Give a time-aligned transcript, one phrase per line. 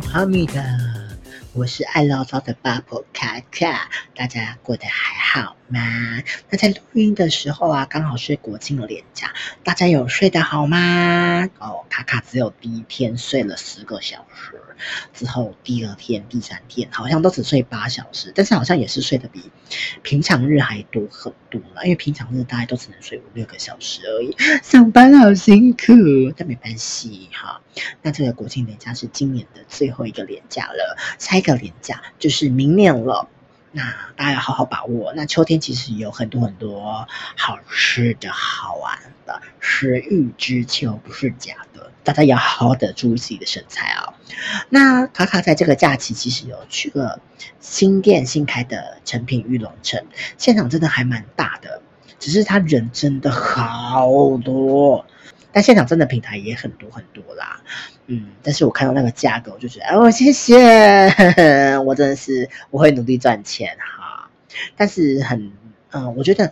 [0.00, 0.64] 哈密的，
[1.52, 6.22] 我是爱唠叨的八婆卡卡，大家过得还好吗？
[6.48, 11.48] 那在录音的时候啊，刚好是国庆的连假，大家有睡得好吗？
[11.58, 14.58] 哦，卡卡只有第一天睡了十个小时。
[15.12, 19.50] 之后第二天、第三天好像都只睡八小时，但是好像也是睡得比
[20.02, 21.84] 平常日还多很多了。
[21.84, 27.60] 因为平常日大概都只能睡五六个小时而已，上班好辛苦，但没关系哈。
[28.02, 33.28] 那这个国庆连假是今年的最后一个连假了，下一个连假就是明年了。
[33.74, 33.82] 那
[34.16, 35.14] 大家要好好把握。
[35.14, 44.12] 那秋天其实有很多很多好吃的好玩的，食欲之秋不是假的，大家要好好的注意自己的身材、哦。
[44.68, 47.20] 那卡卡在这个假期其实有去了
[47.60, 50.04] 新店新开的诚品玉龙城，
[50.38, 51.82] 现场真的还蛮大的，
[52.18, 55.04] 只是他人真的好多。
[55.54, 57.60] 但现场真的平台也很多很多啦，
[58.06, 60.56] 嗯，但是我看到那个价格，我就觉得，哦，谢谢，
[61.84, 64.30] 我真的是我会努力赚钱哈。
[64.78, 65.52] 但是很，
[65.90, 66.50] 嗯，我觉得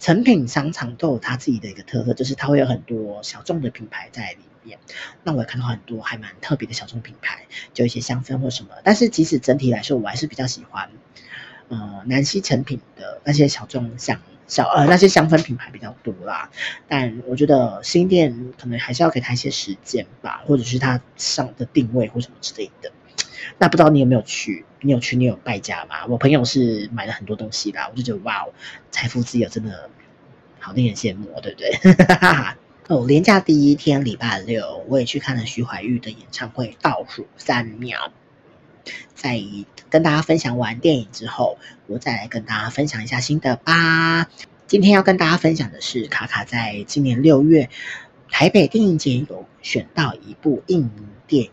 [0.00, 4.78] 诚品商场都有它自己的一个特色，就是它会有很多小众的品牌在里面。
[5.22, 8.70] 那我也看到很多还蛮特别的小众品牌，就一些香氛或什么。
[8.84, 10.90] 但是即使整体来说，我还是比较喜欢，
[11.68, 14.20] 呃，南西成品的那些小众香。
[14.46, 16.50] 小呃那些香氛品牌比较多啦，
[16.88, 22.90] 但我觉得新店可能还是要给他一些时间吧，或者是他上的定位或什么之类的。
[23.58, 24.64] 那不知道你有没有去？
[24.80, 25.14] 你有去？
[25.14, 26.04] 你有败家吗？
[26.08, 28.52] 我朋友是买了很多东西啦，我就觉得哇哦，
[28.90, 29.88] 财富自由真的
[30.58, 31.70] 好令人羡慕，对不对？
[32.06, 32.58] 哈哈哈
[32.90, 38.12] 哦，连假第一天礼拜六，我也去看了徐怀钰的演唱会，倒数三秒。
[39.14, 39.40] 在
[39.88, 41.56] 跟大家分享完电影之后，
[41.86, 44.28] 我再来跟大家分享一下心得吧。
[44.66, 47.70] 今天要跟大家分享的是，卡卡在今年六月
[48.28, 50.90] 台北电影节有选到一部印尼
[51.28, 51.50] 电影《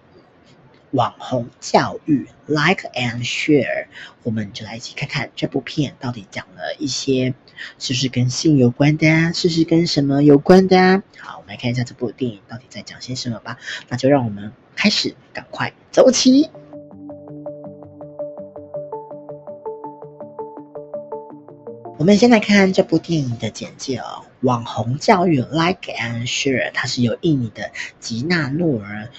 [0.90, 3.86] 网红教育》，Like and Share，
[4.24, 7.36] 我们就来一起看看这部片到底讲了一些
[7.80, 11.02] 是不是跟性有关的，是不是跟什么有关的？
[11.20, 13.58] 好，我们来看一下这部电影到底在讲些什么吧。
[13.90, 16.50] 那就让我们开始，赶快走起。
[22.00, 24.24] 我们先来看看这部电影的简介哦。
[24.42, 29.10] 网红教育 Like and Share，它是由印尼的吉纳诺尔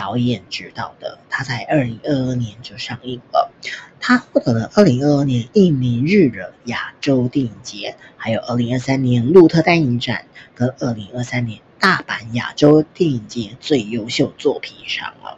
[0.00, 3.52] 导演执导的，他在二零二二年就上映了。
[4.00, 10.24] 他获得了二零二二年印尼日惹亚洲电影节，还有二零二三年鹿特丹影展
[10.54, 15.36] 跟二零二三年大阪亚洲电影节最优秀作品赏了。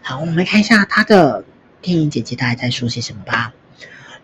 [0.00, 1.44] 好，我们来看一下他的
[1.82, 3.52] 电影简介，大概在说些什么吧。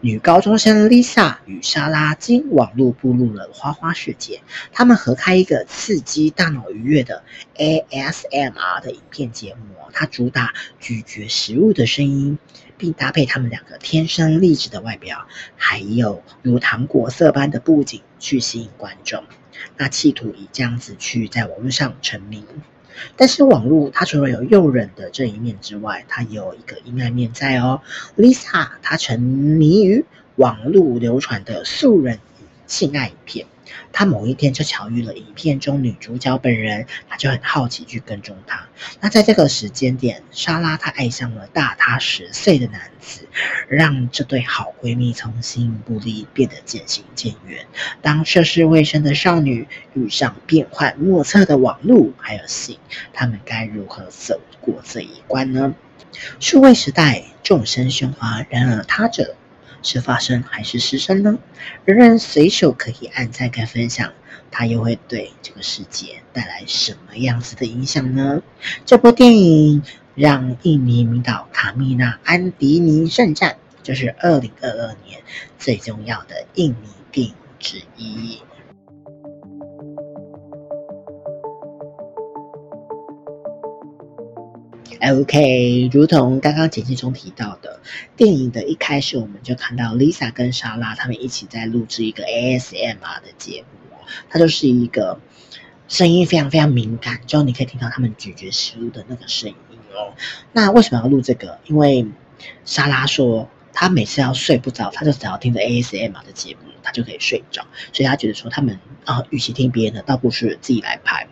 [0.01, 7.23] 女高中生 Lisa 与莎拉经网络步入了花花世界，他们合开一个刺激大脑愉悦的
[7.57, 12.39] ASMR 的影片节目，它主打咀嚼食物的声音，
[12.77, 19.25] 并搭配他们两个天生丽质的外表，还有如糖果色般的布景去吸引观众，
[19.79, 22.47] 那企图以这样子去在网络上成名。
[23.17, 27.81] 但是网络它除了有诱人的这一面之外，它也有一个阴暗面在哦。
[28.17, 30.05] Lisa 她沉迷于
[30.37, 32.19] 网络流传的素人
[32.67, 33.47] 性爱影片。
[33.93, 38.69] 他某一天就巧遇了影片中女主角本人，他就很好奇去跟踪她。
[39.01, 43.29] 那在这个时间点，莎拉她爱上了大她十岁的男子，
[43.69, 47.67] 让这对好闺蜜从形影不离变得渐行渐远。
[48.03, 52.79] 当涉世未深的少女遇上变幻莫测的网络还有性，
[53.13, 55.75] 他们该如何走过这一关呢？
[56.39, 59.37] 数位时代，众生喧哗，然而他者。
[59.85, 61.39] 是发生还是失声呢？
[61.85, 64.13] 人人随手可以按赞跟分享，
[64.51, 68.43] 它又会对这个世界带来什么样子的影响呢？
[68.87, 69.83] 这部电影
[70.15, 75.21] 让印尼名导卡蜜娜·安迪尼圣战，这是二零二二年
[75.59, 78.41] 最重要的印尼电影之一。
[85.13, 87.81] OK，如同刚刚简介中提到的，
[88.17, 93.97] 电影的一开始我们就看到 Lisa 跟莎拉他们一起在录制一个 ASMR 的节目，
[94.31, 95.21] 它就是一个
[95.89, 99.57] 声音非常非常敏感，之后你可以听到他们咀嚼食物的那个声音
[99.93, 100.15] 哦。
[100.53, 101.59] 那为什么要录这个？
[101.67, 102.07] 因为
[102.65, 111.29] 莎拉说她每次要睡不着，她就只要听着 ASMR 的节目，她就可以睡着，所以她觉得说他们啊，与其听别人的，倒不如自己来拍。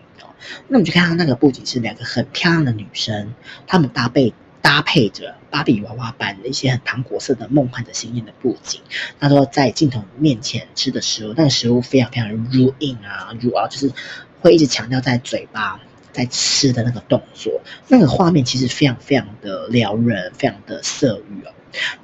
[0.68, 3.34] 那我们就看到那个布景是两个很漂亮的女生，
[3.66, 8.80] 她们搭配搭配着芭比娃娃般的一些很糖果色的梦幻的鲜艳的布景。
[9.18, 13.92] 她说在镜头面前吃的食物，那个食物非常非常的入硬啊，入啊，就是
[14.40, 15.80] 会一直强调在嘴巴
[16.12, 21.52] 在吃的那个动作，那个画面其实非常非常的撩人，非常的色欲哦。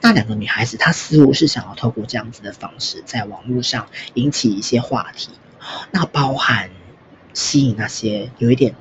[0.01, 5.29] 那两个女孩子，她似乎是想要透过这样子的方式，在网络上引起一些话题，
[5.91, 6.71] 那包含
[7.35, 8.75] 吸引那些有一点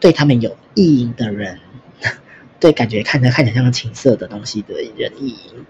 [0.00, 1.60] 对他们有意淫的人，
[2.58, 5.66] 对感觉看着看着像情色的东西的人意淫。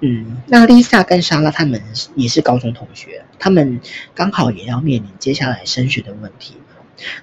[0.00, 1.80] 嗯，那 Lisa 跟莎拉他们
[2.14, 3.80] 也是高中同学，他们
[4.14, 6.56] 刚好也要面临接下来升学的问题。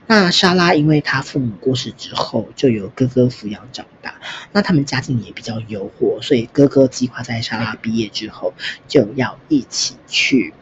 [0.07, 4.15] 那莎拉因为她父母过世之后，就由哥哥抚养长大。
[4.51, 8.53] 那他们家境也比较优渥，所以哥哥计划在莎拉毕业之后
[8.87, 10.53] 就要一起去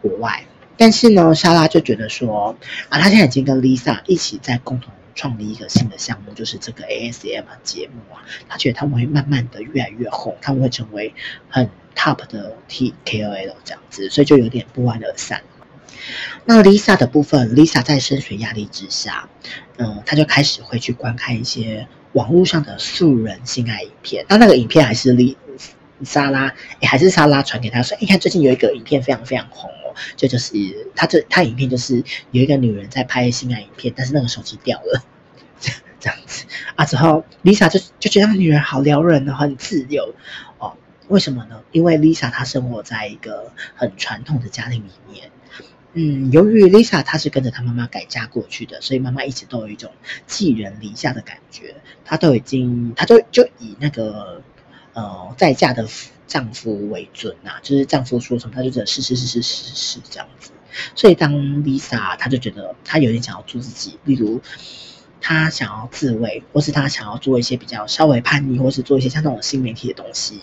[0.00, 0.44] 国外。
[0.78, 2.56] 但是呢，莎拉就觉得说
[2.88, 8.22] 啊，她现在已经跟 Lisa 一起在共同创立一个新的项目，就是这个 ASM 节目啊。
[8.48, 11.12] 她觉得他们会慢慢的越来越红，他们会成为
[11.50, 15.42] 很 top 的 T KOL 这样子，所以就有点不欢而散。
[16.44, 19.28] 那 Lisa 的部分，Lisa 在升学压力之下，
[19.76, 24.24] 嗯，她就开始会去观看一些网络上的素人性爱影片。
[24.28, 25.36] 那那个影片还是丽
[26.04, 29.68] 莎拉，哎，还是莎拉传给她说，你看最近有一个影片非常非常红，
[30.16, 30.54] 这就，就是
[30.94, 35.02] 她这她影片就是有一个女人在拍性爱影片，但是那个手机掉了，
[36.00, 36.46] 这样子
[36.76, 36.84] 啊。
[36.84, 40.14] 之后 Lisa 就就觉得女人好撩人哦，很自由
[40.58, 40.76] 哦。
[41.08, 41.62] 为什么呢？
[41.72, 45.30] 因为 Lisa 她生活在一个很传统的家庭里面。
[45.94, 49.90] 嗯，由于 Lisa 她是跟着她妈妈改嫁过去的，所以妈妈一直都有一种
[50.26, 51.74] 寄人篱下的感觉。
[52.04, 54.42] 她都已经，她都就以那个
[54.92, 55.88] 呃再嫁的
[56.28, 60.50] 丈夫为准、啊，就是丈夫说什么，她就觉得是是是是是是这样子。
[60.94, 61.34] 所以当
[61.64, 64.40] Lisa 她就觉得她有点想要做自己，例如
[65.20, 70.42] 她想要自慰，或是她想要做一些比较稍微叛逆，或是做一些像那种新媒体的东西，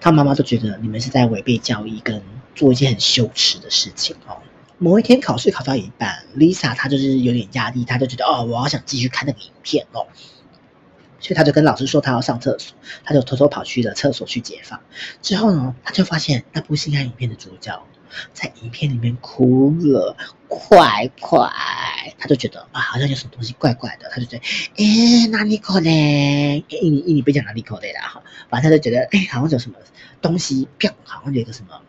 [0.00, 2.20] 她妈妈都觉得你们是在违背教义，跟
[2.56, 4.38] 做一些很羞耻的事情哦。
[4.78, 10.06] 某一天考试考到一半，Lisa 她就是有点压力，她就觉得哦，我好想继续看那个影片哦，
[11.20, 14.80] 所以他就跟老师说他要上厕所，他就偷偷跑去了厕所去解放。
[15.22, 17.82] 之后呢，他就发现那部性爱影片的主角
[18.32, 20.16] 在影片里面哭了，
[20.48, 21.48] 快快，
[22.18, 24.42] 他就觉得啊，好像有什么东西怪怪的，他就觉得
[24.76, 25.90] 哎，哪里可能？
[25.90, 29.76] 印尼印尼不讲哪里可能啦哈，反正他就觉得哎，好像有什么
[30.20, 31.80] 东西，啪，好像有一个什么。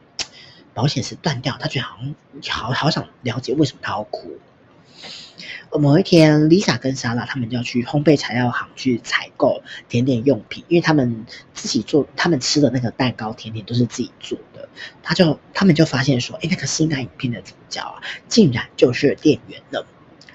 [0.74, 2.16] 保险丝断掉，他觉得好像
[2.50, 4.40] 好好想了解为什么他要哭。
[5.80, 14.68] 某一天，Lisa 跟莎拉他们就要去烘焙材料行去采购甜点用品，因为他们自己做，他们吃的那个蛋糕甜点都是自己做的。
[15.02, 19.86] 他就他们就发现说，哎，那个性爱影片的主角啊，竟然就是店员了。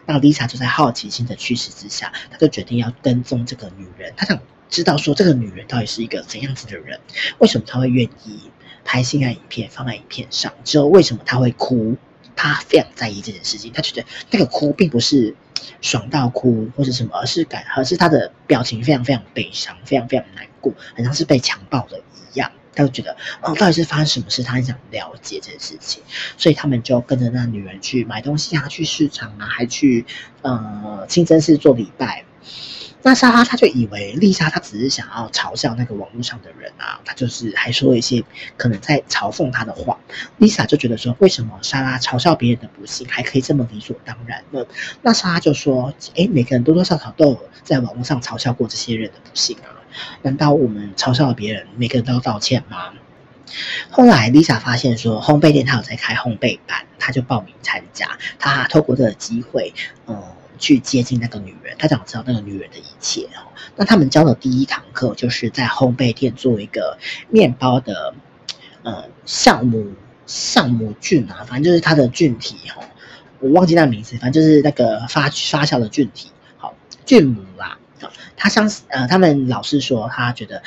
[0.06, 4.40] 那 Lisa 就在好奇心的驱使之下，他就决定要跟踪这个女人，他想
[4.70, 7.00] 知道说这个女人到底是一个怎样子的人，
[7.38, 8.50] 为什么他会愿意。
[8.88, 11.96] 拍性爱影片放在影片上之后，为什么他会哭？
[12.36, 13.72] 他非常在意这件事情。
[13.72, 15.34] 他觉得那个哭并不是
[15.80, 21.98] 爽到哭或者什么，而是感，而是他的表情非常非常悲伤，非常非常难过，好像是被强暴的
[22.32, 22.52] 一样。
[22.74, 24.42] 他就觉得，哦，到底是发生什么事？
[24.42, 26.02] 他很想了解这件事情，
[26.36, 30.04] 所以他们就跟着那女人去买东西啊，去市场啊，还去
[30.42, 32.24] 呃清真寺做礼拜。
[33.06, 38.24] 那莎拉她就以为丽莎她只是想要嘲笑那个网络上的人啊，她就是还说一些
[38.56, 39.96] 可能在嘲讽她的话。
[40.38, 44.66] 丽莎就觉得说，为什么莎拉嘲笑别人的不幸还可以这么理所当然呢？
[45.02, 49.70] 那莎拉就说，诶，每个人多多少少都有在网络上嘲笑过这些人的不幸啊，
[50.22, 52.92] 难道我们嘲笑了别人，每个人都要道歉吗？
[53.88, 59.72] 后来丽莎发现说，烘焙店他有在开烘焙班，她就报名参加，她透过这个机会，
[60.08, 60.20] 嗯。
[60.58, 63.52] 去接近那个女人，他想知道那个女人的一切哦。
[63.76, 66.98] 那他们教的第一堂课就是在烘焙店做一个
[67.28, 68.14] 面包的
[68.82, 69.92] 呃酵母
[70.26, 72.82] 酵母菌啊，反正就是它的菌体哈，
[73.40, 77.78] 我忘记那名字，反正就是那个发发酵的菌体，好菌母啦。
[78.36, 80.62] 他相呃，他们老师说他觉得。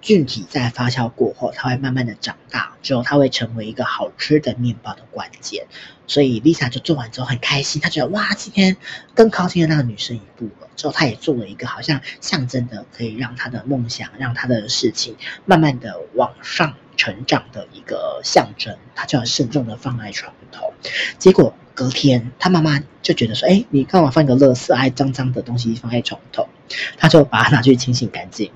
[0.00, 5.66] 菌体在发酵过后，它会慢慢的长大，之后它会成为一个好吃的面包的关键。
[6.06, 8.76] 所以 Lisa 就做完之后很开心，她觉得哇，今天
[9.14, 10.68] 更靠近了那个女生一步了。
[10.76, 20.72] 之后她也做了一个好像象征的可以让她的梦想、让她的事情慢慢的往上成长的一个象征，她就要慎重的放在床头。
[21.18, 26.48] 结果隔天，她妈妈就觉得说，哎，你干嘛放个垃圾、还脏脏的东西放在床头？
[26.96, 28.50] 她就把它拿去清洗干净。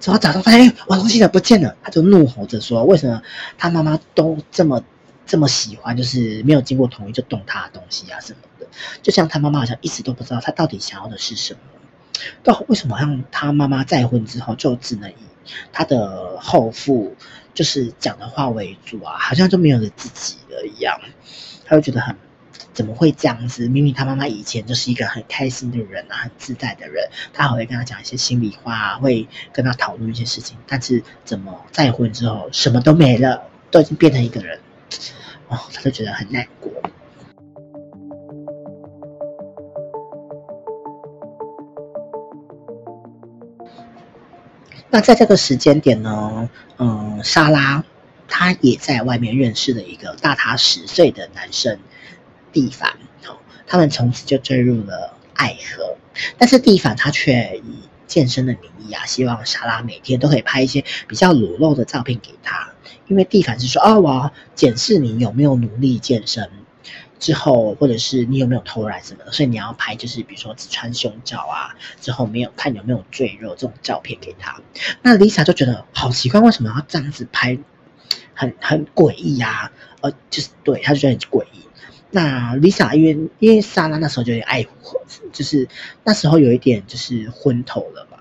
[0.00, 1.76] 之后早上发现，哎，我东西怎么不见了？
[1.82, 3.20] 他就怒吼着说：“为什么
[3.56, 4.82] 他妈妈都这么
[5.26, 8.66] 这么喜欢，就是没有经过同意就动他的东西啊什么的？
[9.02, 11.60] 就像他妈妈好像一直都不知道他到底想要的是什么。
[12.42, 15.14] 到为什么让他妈妈再婚之后就只能以
[15.72, 17.14] 他的后父
[17.54, 19.16] 就是讲的话为主啊？
[19.18, 21.00] 好像就没有了自己了一样，
[21.64, 22.16] 他就觉得很
[22.78, 23.66] 怎么会这样子？
[23.68, 30.56] 明明他妈妈以前就是一个很开心的人啊，很自在的人，他还会跟他讲一些心里话啊，会跟他讨论一些事情。
[30.64, 33.42] 但是怎么再婚之后什么都没了，
[33.72, 34.60] 都已经变成一个人，
[35.48, 36.70] 哦，他就觉得很难过。
[44.88, 47.84] 那在这个时间点呢，嗯，莎拉
[48.28, 51.80] 她也在外面认识了一个大她十岁的男生，
[52.52, 52.96] 蒂凡。
[53.66, 55.96] 他们从此就坠入了爱河。
[56.38, 62.72] 但是蒂凡他却以健身的名义啊，希望莎拉每天都可以拍一些比较裸露的照片给他，
[63.06, 66.50] 因为蒂凡是说，哦，我要检视你有没有努力健身。
[67.20, 74.60] 之后，或者是你有没有偷懒什么的，所以你要拍，就是比如说只穿胸罩啊，之后没有看有没有赘肉这种照片给他。
[75.02, 77.58] 那 Lisa 就觉得好奇怪，为什么要这样子拍，
[78.34, 79.72] 很很诡异呀？
[80.00, 81.57] 呃，就是对，他就觉得很诡异。
[82.10, 84.66] 那 Lisa 因为因为莎拉那时候就有点爱，
[85.32, 85.68] 就是
[86.04, 88.18] 那时候有一点就是昏头了嘛。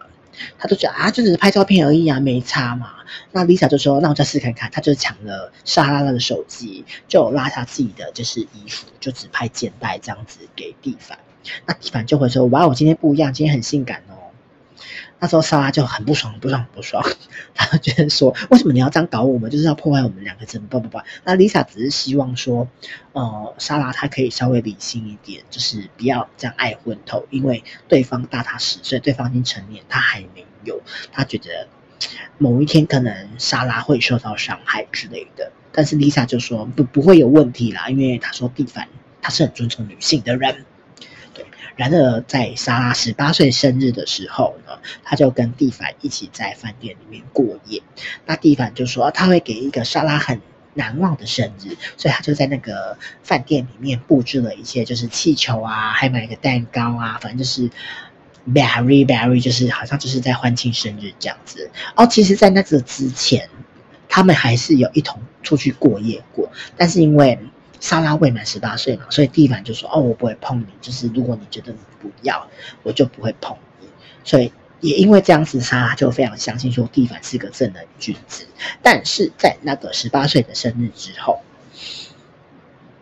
[0.59, 2.91] 他就觉得啊，就只是拍照片而已啊，没差嘛。
[3.31, 11.17] 那 Lisa 就说：“那我再试看看。”他就抢了莎拉的手机，就拉下自己的就是衣服，就只拍肩带这样子给蒂凡。
[11.65, 14.13] 那蒂凡就会说：“哇，我今天不一样，今天很性感哦。”
[15.19, 17.03] 那时候莎拉就很不爽，不爽，不爽。
[17.55, 19.49] 她就觉得说：“为什么你要这样搞我们？
[19.49, 20.79] 就是要破坏我们两个怎么办？
[20.81, 22.67] 不不不。”那 Lisa 只是希望说，
[23.13, 30.81] 呃，莎拉她可以稍微理性一点，就是不要这样爱昏头，因为对方大她十岁，对方已经成年，她还没有。
[31.11, 31.67] 她觉得
[32.37, 35.51] 某一天可能莎拉会受到伤害之类的。
[35.71, 38.87] 但是 Lisa 就说不不会有问题啦，因为她说蒂凡
[39.21, 40.65] 他是很尊重女性的人。
[41.77, 47.83] 然而，在莎拉十八岁生日的时候呢，他就跟蒂凡一起在饭店里面过夜。
[48.25, 50.41] 那蒂凡就说他会给一个莎拉很
[50.73, 57.69] 难忘的生日，所以他就在那个饭店里面布置了一些，就是气球啊，还买一个蛋糕啊，反正就是
[58.51, 61.69] very very，就是好像就是在欢庆生日这样子。
[61.95, 63.47] 哦，其实，在那个之前，
[64.09, 67.37] 他们还是有一同出去过夜过，但是因为。
[67.79, 72.47] 莎拉未满十八岁嘛，所以蒂凡就说：“哦，我不会碰你，就是如果你觉得你不要，
[72.83, 73.87] 我就不会碰你。”
[74.25, 78.47] 所以也因为这样子，莎拉就非常相信说蒂凡是个正人君子。
[78.81, 81.39] 但是在那个十八岁的生日之后，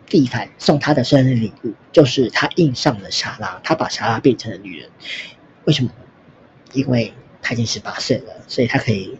[0.06, 4.90] 蒂凡送他的生日礼物就是他硬上了莎拉，他把莎拉变成了女人。
[5.64, 5.90] 为什么？
[6.72, 9.18] 因为他已经十八岁了，所以他可以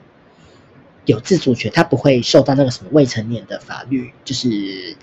[1.06, 4.96] 有自主权，他不会受到那个什么未成年的法律，就是。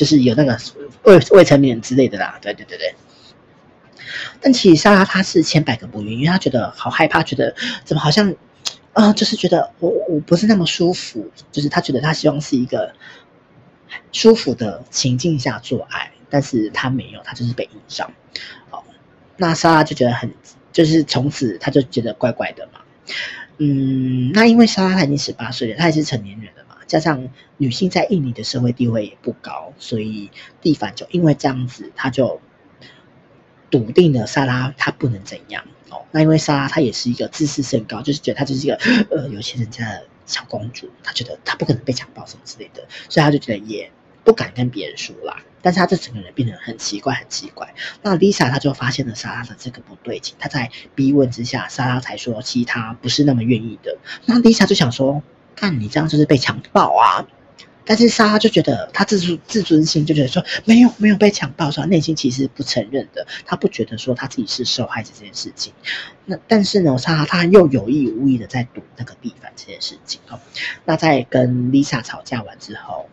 [0.00, 0.58] 就是有那个
[1.02, 2.94] 未未成年之类的啦，对对对对。
[4.40, 7.54] 但其实莎拉她是千百个不愿意，因为她觉得好害怕，觉得
[7.84, 8.34] 怎么好像，
[8.94, 12.94] 啊、就是觉得我我不是那么舒服，就是她觉得她希望是一个
[14.10, 18.10] 舒服的情境下做爱，但是她没有，她就是被硬上。
[18.70, 18.82] 哦，
[19.36, 20.32] 那莎拉就觉得很，
[20.72, 22.80] 就是从此她就觉得怪怪的嘛。
[23.58, 26.59] 嗯，那因为莎拉她已经十八岁了，她也是成年人了。
[26.90, 30.28] 加上女性在印尼的社会地位也不高，所以
[30.60, 32.40] 蒂凡就因为这样子，他就
[33.70, 36.02] 笃定了莎拉她不能怎样哦。
[36.10, 38.74] 那因为莎拉她也是一个自视甚高，就是觉得她就是一个
[39.08, 43.88] 呃有钱人家的小公主，她觉得她不可能被强暴什么之类的，所以她就觉得也
[44.24, 45.36] 不敢跟别人说啦。
[45.62, 47.72] 但是她这整个人变得很奇怪，很奇怪。
[48.02, 53.96] 那丽莎她就发现了莎拉的这个不对劲，她在逼问之下，莎拉才说其实她不是那么愿意的。
[54.24, 55.22] 那丽莎就想说。
[55.60, 57.26] 看你这样就是被强暴啊！
[57.84, 65.74] 但是莎拉就觉得她自尊自尊心就觉得说没有没有被强暴，说内心其实不承认的，她不觉得说她自己是受害者这件事情。
[66.24, 70.40] 那但是呢，莎拉她又有意无意的在赌那个地方这件事情哦。
[70.86, 73.10] 那在跟 Lisa 吵架完之后，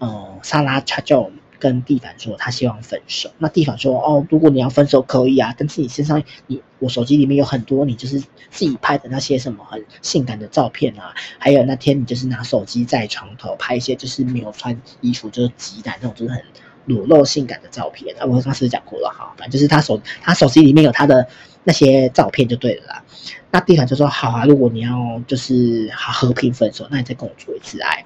[0.00, 1.30] 嗯，莎拉她就。
[1.64, 3.30] 跟蒂凡说，他希望分手。
[3.38, 5.54] 那蒂凡说：“哦，如果你要分手，可以啊。
[5.56, 16.44] 但是你身上，你我手机里面有很多你就是自己拍的那些什么很性感的照片啊，还有那天你就是拿手机在床头拍一些就是没有穿衣服就是挤奶那种就是很
[16.84, 18.26] 裸露性感的照片啊。
[18.26, 21.26] 我刚才讲过了哈，反正就是他手他手机里面有他的
[21.62, 23.02] 那些照片就对了啦。
[23.50, 28.04] 那蒂凡就说：好啊，如果你要就是好和平分手，那你再跟我做一次爱。”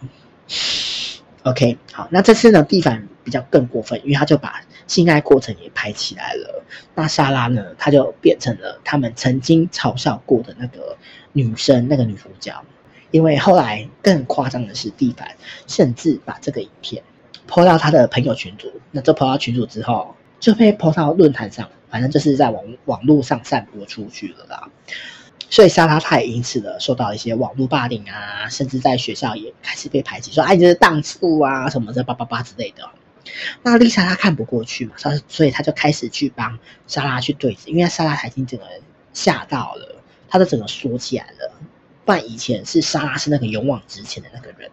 [1.49, 6.63] OK，好，那这次呢，蒂凡比较更过分，因为他就把性爱过程也拍起来了。
[6.95, 10.97] 那莎拉呢，她就变成了他们曾经嘲笑过的那个
[11.33, 12.53] 女生，那个女主角。
[13.11, 15.27] 因为后来更夸张的是，蒂凡
[15.67, 17.03] 甚至把这个影片
[17.49, 18.71] PO 到他的朋友群组。
[18.91, 24.69] 那这 PO 到群组之后，就被 PO 到论坛上，反正就是在网网络上散播出去了啦。
[25.51, 32.89] 所以莎拉她也因此的受到一些网络霸凌啊，甚至在学校也开始被排挤，说哎，你这是荡妇啊什么的，叭叭叭之类的。
[33.63, 38.67] 那丽莎她看不过去嘛，她所以她就开始去帮莎拉去对峙，因为莎拉她已经整个
[39.13, 41.53] 吓到了，她的整个缩起来了。
[42.05, 44.71] 不然以前是莎拉是那个勇往直前的那个人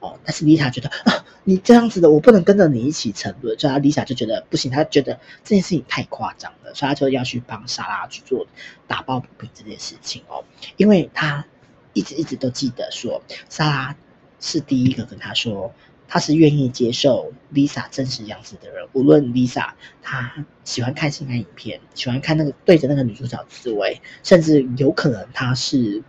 [0.00, 8.46] 哦，但是丽莎觉得啊，你这样子的，我不能跟着你一起沉沦，所以丽莎就觉得不行，她觉得这件事情太夸张了，所以她就要去帮莎拉去做
[8.86, 10.44] 打抱不平这件事情哦，
[10.76, 11.46] 因为她
[11.92, 13.96] 一直一直都记得说，莎拉
[14.40, 15.72] 是第一个跟她说。
[16.08, 19.70] 她是愿意接受 Lisa 真实样子的人，无论 Lisa
[20.02, 26.04] 她喜欢看性爱影片，喜欢看那个对着那个女主角自慰，甚至有可能她是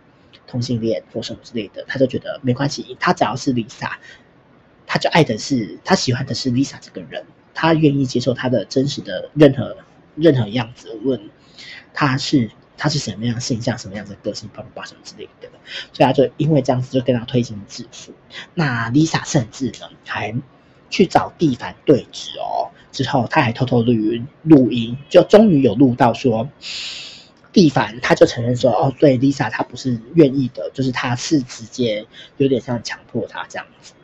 [0.48, 3.92] 同性恋或什么之类的，他就觉得没关系，他只要是 Lisa，
[4.86, 7.24] 他就爱的是他喜欢的是 Lisa 这个人，
[7.54, 9.76] 他愿意接受他的真实的任何
[10.16, 11.30] 任何样子，问
[11.94, 12.50] 他是。
[12.80, 15.48] 他是什么样的形象，什么样的个性，叭叭叭什么之类的，
[15.92, 18.12] 所以他就因为这样子就跟他推心置腹。
[18.54, 20.32] 那 Lisa 甚至呢还
[20.88, 26.48] 去找蒂凡对质哦，之后他还偷偷录音录音，就终于有录到说，
[27.52, 33.94] 蒂凡他就承认说，哦，对，Lisa 他不是愿意的，就是他是直接有点像强迫他这样子。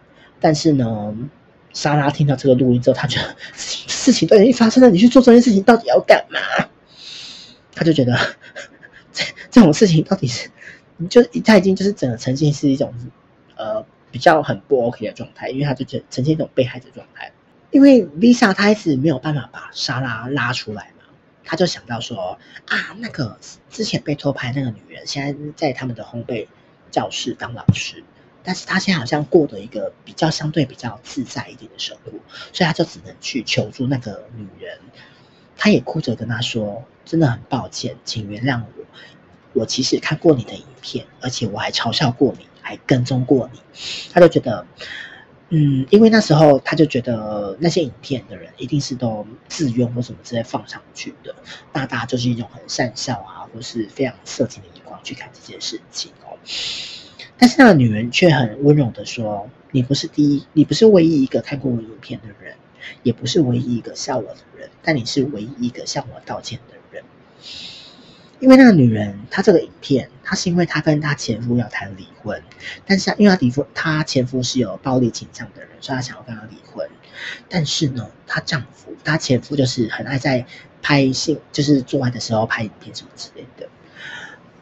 [0.41, 1.15] 但是呢，
[1.73, 6.41] 莎拉听到这个录音之后，他觉得事情都已经发生了，你去做这件事情到底要干嘛？
[7.75, 8.17] 他就觉得
[9.13, 10.49] 这 这种事情到底是，
[11.11, 12.95] 就他已经就是整个呈现是一种
[13.57, 17.33] 呃比较很不 OK 的状态，因为他就觉呈现一种被害者状态。
[17.71, 20.93] 因为 Lisa 她一直没有办法把莎拉拉出来，
[21.45, 23.39] 他就想到说啊，那个
[23.71, 26.47] 之前被偷拍那个女人，现在在他们的烘焙
[26.91, 28.03] 教室当老师，
[28.43, 32.13] 但是他现在好像过的一个比较相对比较自在一点的生活，
[32.53, 34.79] 所以他就只能去求助那个女人。
[35.57, 38.85] 他也哭着跟他说：“真的很抱歉，请原谅我。
[39.53, 43.61] 我其实看过你的影片，而且我还嘲笑过你，还跟踪过你。”
[44.13, 44.67] 他就觉得，
[45.51, 51.35] 嗯，因为那时候他就觉得那些影片的人一定是都自愿或什么之类放上去的，
[51.73, 56.37] 大大就是一种很善笑啊，或是非常色情的眼光去看这件事情哦。
[57.39, 62.55] 但是那个女人却很温柔的说：“你不是第一，你不是唯一一个看过我影片的人。”
[63.03, 67.03] 也不是唯一一个笑我的人，但你是唯一一个向我道歉的人。
[68.41, 72.43] 因为那个女人，她这个影片，她是因为她跟她前夫要谈离婚，
[72.87, 76.89] 但是因为她离婚，她前夫是有暴力倾向的人，所以她想要跟他离婚。
[77.49, 80.47] 但是呢，她丈夫，她前夫就是很爱在
[80.83, 83.69] 拍性，就是做爱的时候拍影片什么之类的。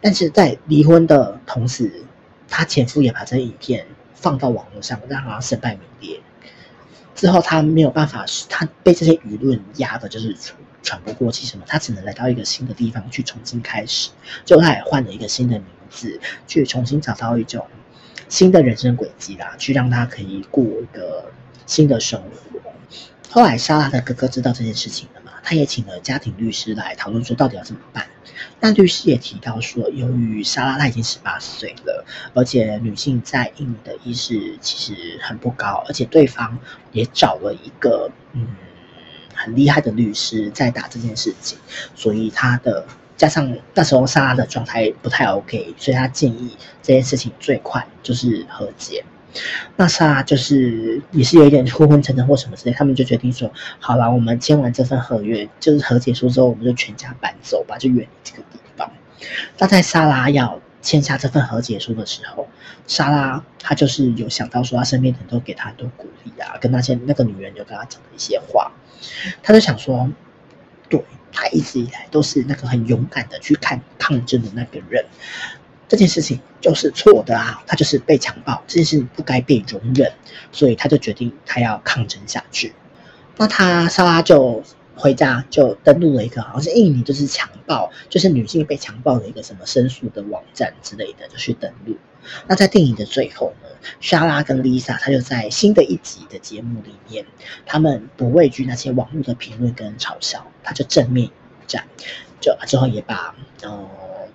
[0.01, 2.05] 但是在离婚的同时，
[2.49, 6.21] 她前夫也把这些影片放到网络上，让她身败名裂。
[7.15, 10.35] 之后她没有办法，她被这些舆论压的，就是
[10.83, 14.11] 喘不过气什么，他只能来到一个新的地方去重新开始。
[14.45, 17.67] 就他也换了一个新的名字，去重新找到一种
[18.29, 21.31] 新的人生轨迹啦，去让他可以过一个
[21.67, 22.73] 新的生活。
[23.31, 28.07] 后来莎拉的哥哥知道这件事情了嘛，他也请了家庭律师来讨论说到底要怎么办。
[28.61, 36.59] 但律师也提到说，由于莎拉她已经十八岁了，而且女性在印尼的意识其实很不高，而且对方
[36.93, 38.47] 也找了一个嗯
[39.43, 41.59] 很厉害的律师在打这件事情，
[41.95, 49.05] 所以他的加上那时候莎拉的状态不太 OK，所以他建议这件事情最快就是和解。
[49.77, 53.51] 那莎拉就是也是有一点昏昏沉沉或什么之类，他们就决定说，
[53.81, 58.91] 好了，我们签完这份合约，就是和解书之后，我们就全家搬走吧，就远离这个地方。
[59.57, 62.47] 那在莎拉要签下这份和解书的时候，
[62.87, 68.71] 莎拉她就是有想到说，她身边的人都给她很多鼓励啊，跟那些那个女人有跟她讲的一些话，
[69.43, 70.11] 他就想说，
[70.89, 75.05] 对，他一直以来都是那个很勇敢的去看抗争的那个人。
[75.89, 80.11] 这件事情就是错的啊，他就是被强暴，这件事情不该被容忍，
[80.51, 82.73] 所以他就决定他要抗争下去。
[83.37, 84.63] 那他莎拉就
[84.95, 91.97] 回家就登录了一个好像是印尼就是强暴，就是女性被强暴的一个什么申诉的网站之类的，就去登录。
[92.47, 93.69] 那在电影的最后呢，
[94.01, 97.25] 莎拉跟丽莎，她就在新的一集的节目里面，
[97.67, 101.31] 他们不畏惧那些网络的评论跟嘲笑，他就正面
[101.67, 101.87] 战，
[102.41, 103.89] 就之后也把呃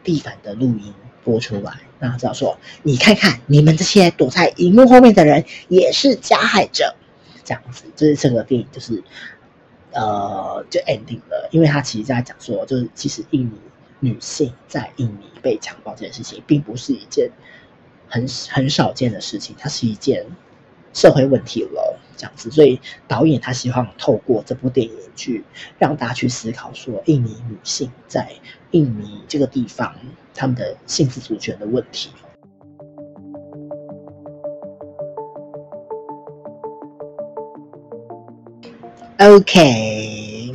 [0.04, 0.94] 蒂凡的录音。
[1.24, 6.96] 播出来，那他知道说，你看看你们这些躲在荧幕后面的人也是加害者，
[7.44, 9.04] 这样子，就是这个电影就是，
[9.92, 13.60] 呃，就 ending 了，因为他其实在讲说，就是其实印尼
[14.00, 17.30] 女性在印尼被强暴这件事情，并不是一件
[18.08, 20.26] 很很少见的事情，它是一件
[20.94, 25.44] 社会问题了，这样子，所以导演他希望透过这部电影去
[25.78, 28.32] 让大家去思考说，印尼女性在
[28.72, 29.96] 印尼这个地方。
[30.40, 32.12] 他们的性自主权的问题。
[39.18, 40.46] OK，Like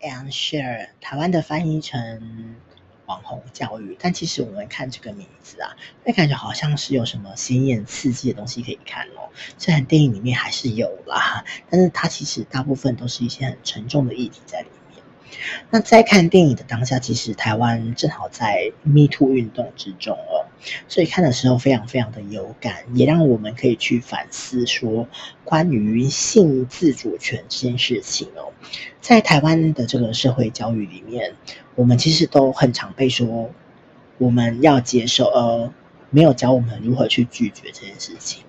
[0.00, 2.56] and Share，台湾的翻译成
[3.06, 9.28] 网红教育，但其实我们看这个名字啊，会感觉好像是有什么鲜艳刺激的东西可以看哦。
[9.58, 15.02] 虽然电影里面还是有啦，但是它其实大部分都是一些很沉重的议题在里面。
[15.70, 20.43] 那在看电影的当下，其实台湾正好在 Me Too 运动之中哦，
[20.88, 25.08] 所以看的时候非常非常的有感，也让我们可以去反思说，
[25.44, 28.52] 关于性自主权这件事情哦，
[29.00, 31.34] 在台湾的这个社会教育里面，
[31.74, 33.50] 我们其实都很常被说
[34.18, 35.70] 我们要接受，而
[36.10, 38.44] 没有教我们如何去拒绝这件事情。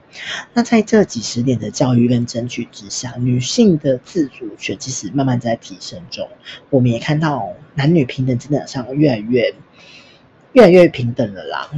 [0.54, 6.30] 那在这几十年的教育跟争取之下，女性的自主权其实慢慢在提升中。
[6.69, 9.54] 我们也看到男女平等真的上越来越、
[10.54, 11.69] 越来越平等了啦。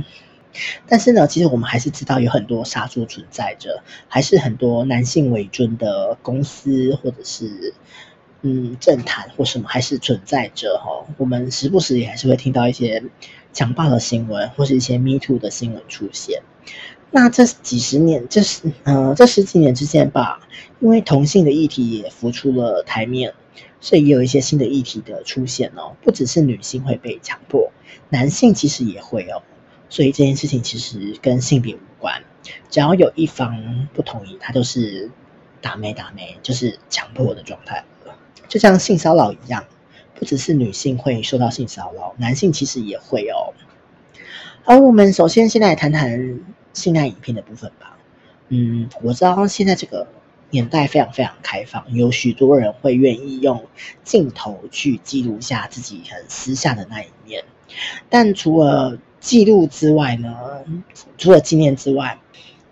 [0.88, 7.74] 但是呢，其实我们还是知道有很多杀猪存在着，还是很多男性为尊的公司或者是
[8.42, 11.06] 嗯政坛或什么还是存在着哈。
[11.18, 13.04] 我们时不时也还是会听到一些
[13.54, 16.42] 强暴的新闻，或是一些 Me Too 的新闻出现。
[17.10, 20.42] 那这几十年，这十呃这十几年之间吧，
[20.82, 23.34] 因为同性的议题也浮出了台面，
[23.80, 25.96] 所以也有一些新的议题的出现哦。
[26.02, 27.72] 不只是女性会被强迫，
[28.10, 29.42] 男性其实也会哦。
[29.90, 32.24] 所以这件事情其实跟性别无关，
[32.70, 35.10] 只要有一方不同意，他就是
[35.62, 37.84] 打妹打妹，就是强迫的状态。
[38.48, 39.66] 就像性骚扰一样，
[40.16, 43.54] 不只是女性会受到性骚扰，男性其实也会哦。
[44.66, 46.40] 而我们首先先来谈谈。
[46.74, 47.98] 性爱影片的部分吧，
[48.50, 50.08] 嗯，我知道现在这个
[50.52, 53.66] 年代非常非常开放，有许多人会愿意用
[54.04, 57.44] 镜头去记录下自己很私下的那一面。
[58.10, 60.34] 但除了记录之外呢，
[61.18, 62.18] 除了纪念之外，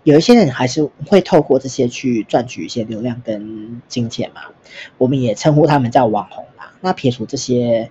[0.04, 4.40] 有一些人还是会透过这些去赚取一些流量跟金钱嘛。
[4.96, 6.72] 我们也称呼他们叫网红啦。
[6.80, 7.90] 那撇除这些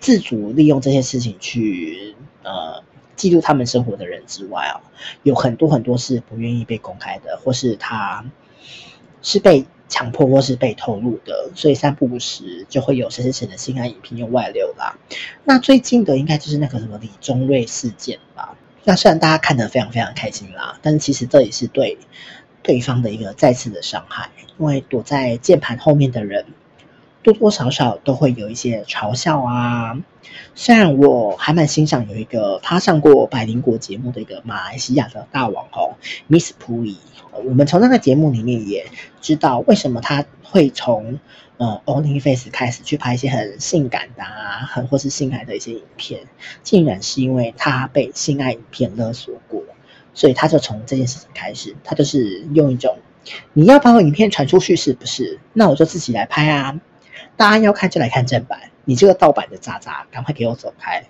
[0.00, 2.82] 自主利用这些事情去呃。
[3.16, 4.82] 记录他们生活的人之外啊，
[5.22, 8.24] 有很多很多是不愿意被公开的，或是他
[9.22, 14.98] 是被强迫或是被透露的，所以三不五时就会有谁谁谁的性爱影片又外流啦。
[15.44, 18.56] 那最近的应该就是那个什么李宗瑞事件吧？
[18.82, 21.96] 那虽然大家看得非常非常开心啦，但是其实这也是对
[22.60, 26.44] 对方的一个再次的伤害，因为躲在键盘后面的人。
[27.24, 29.98] 多多少少都会有一些嘲笑啊。
[30.54, 35.94] 虽然我还蛮欣赏有一个他上过百灵果节目的一个马来西亚的大网红
[36.28, 36.96] Miss Pui，，
[37.44, 38.86] 我们从那个节目里面也
[39.20, 41.18] 知道为什么他会从
[41.56, 46.20] 呃 OnlyFace 开始去拍一些很性感的啊，很或是性爱的一些影片，
[46.62, 49.62] 竟然是因为他被性爱影片勒索过，
[50.14, 52.98] 所以他就从这件事情开始，他就是用一种
[53.52, 55.40] 你要把我影片传出去是不是？
[55.52, 56.80] 那我就自己来拍啊。
[57.36, 61.04] 大家要看就来看正版，你这个盗版的渣渣，赶快给我走开！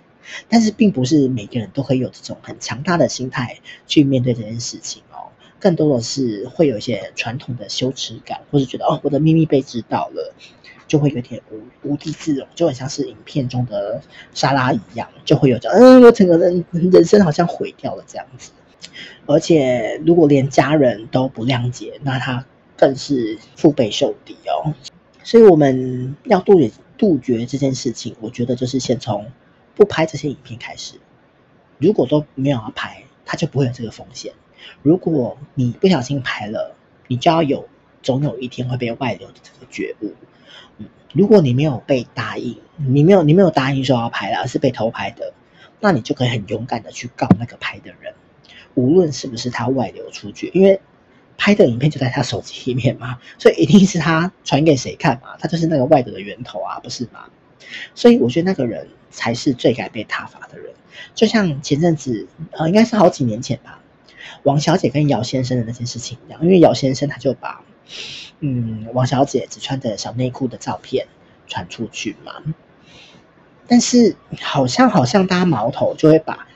[0.49, 10.33] 但是并不是每个人都可以有这种很强大的心态去面对这件事情哦，更多的是会有一些传统的羞耻感，或是觉得哦，我的秘密被知道了，
[10.87, 14.01] 就会有点无无地自容，就很像是影片中的
[14.33, 18.51] 莎拉一样，就会有这样，嗯，我整个人人生好像毁掉了这样子。
[19.27, 22.43] 而且如果连家人都不谅解，那他
[22.75, 24.73] 更是腹背受敌哦。
[25.25, 29.25] 所以我们要杜绝杜绝这件事情，我觉得就是先从
[29.73, 30.99] 不拍这些影片开始。
[31.79, 34.33] 如果都没有要拍，它就不会有这个风险。
[34.83, 36.75] 如果你不小心拍了，
[37.07, 37.67] 你就要有
[38.03, 40.13] 总有一天会被外流的这个觉悟。
[40.77, 45.33] 嗯，如果你没有被答应，你没有你没有答应说要拍了，而是被偷拍的，
[45.79, 48.13] 那你就可以很勇敢的去告那个拍的人，
[48.75, 50.79] 无论是不是他外流出去，因为。
[51.37, 57.25] 拍的影片就在他手机里面嘛， 所以一定是他传给谁看嘛，他就是那个外流的源头啊，不是吗？
[57.93, 60.73] 所以我觉得那个人才是最该被挞伐的人。
[61.13, 63.79] 就像前阵子，呃，应该是好几年前吧，
[64.43, 67.61] 王小姐跟姚先生的那件事情一样，因为姚先生他就把，
[68.39, 71.07] 嗯，王小姐只穿着小内裤的照片
[71.47, 72.33] 传出去嘛，
[73.67, 76.47] 但是好像好像大家矛头就会把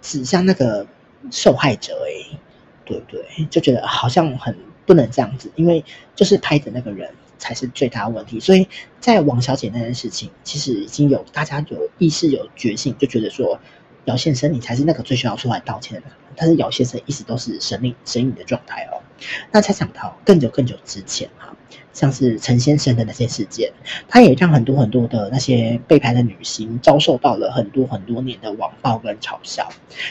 [0.00, 0.86] 指向那个
[1.30, 2.38] 受害者诶、欸。
[2.86, 3.44] 对不对？
[3.50, 8.40] 就觉得好像很不能这样子，因为就是拍的那个人才是最大的问题。
[8.40, 8.66] 所以
[9.00, 13.58] 在王小姐那件事情，其实已经有大家有意识、有觉性，就觉得说
[14.04, 16.06] 姚先生你才是那个最需要出来道歉的。
[16.36, 19.02] 但是姚先生一直都是神隐神隐的状态哦。
[19.50, 21.56] 那才想到更久更久之前哈，
[21.92, 23.72] 像是陈先生的那些事件，
[24.06, 29.68] 他也让很多很多的那些被拍的女星遭受到了很多很多年的网暴跟嘲笑。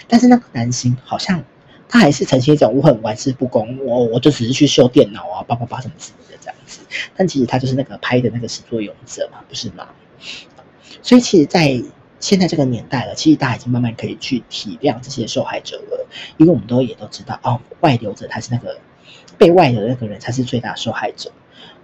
[0.07, 1.45] 但是那个男星好像。
[1.87, 6.81] 他还是呈现一种我很玩世不恭，我我就只是去修电脑啊，叭叭叭什么之类的这样子。
[7.15, 9.87] 但其实他就是那个拍的那个始作俑者嘛，不是吗？
[11.01, 11.81] 所以其实，在
[12.19, 18.79] 现在这个年代了，其实大家已经慢慢可以去体谅这些受害者了，因为我们都也都知道，哦，外流者他是那个
[19.37, 21.31] 被外流的那个人才是最大受害者。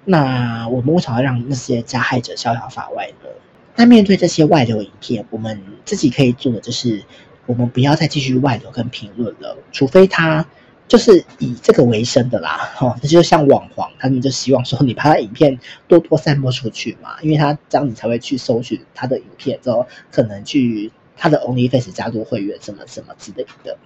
[0.06, 3.30] 那我们为什么要让那些加害者逍遥法外呢？
[3.76, 7.04] 那面对这些外流影片，我们自己可以做的就是，
[7.52, 10.46] 我们不要再继续外流跟评论了，除非他
[10.88, 23.78] 就是以这个为生的啦，哦，这就像网黄，他们就希望说你把他影片多多散播出去嘛，因为他这样你才会去搜寻他的影片，之后可能去他的 OnlyFans 加入会员什么什么之类的。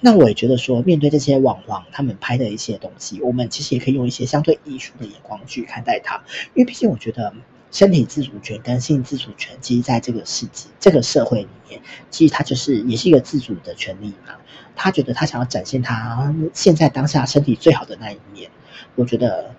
[0.00, 7.32] 那我也觉得说，面对这些网黄他们拍的一些东西，我们其实也可以用一些相对艺术的眼光去看待它，因为毕竟我觉得。
[7.70, 11.80] 身体自主权跟性自主权，其实在这个世纪、这个社会里面，
[12.10, 14.34] 其实他就是也是一个自主的权利嘛。
[14.74, 18.50] 他觉得他想要展现他现在当下身体最好的那一面，
[18.94, 19.54] 我觉得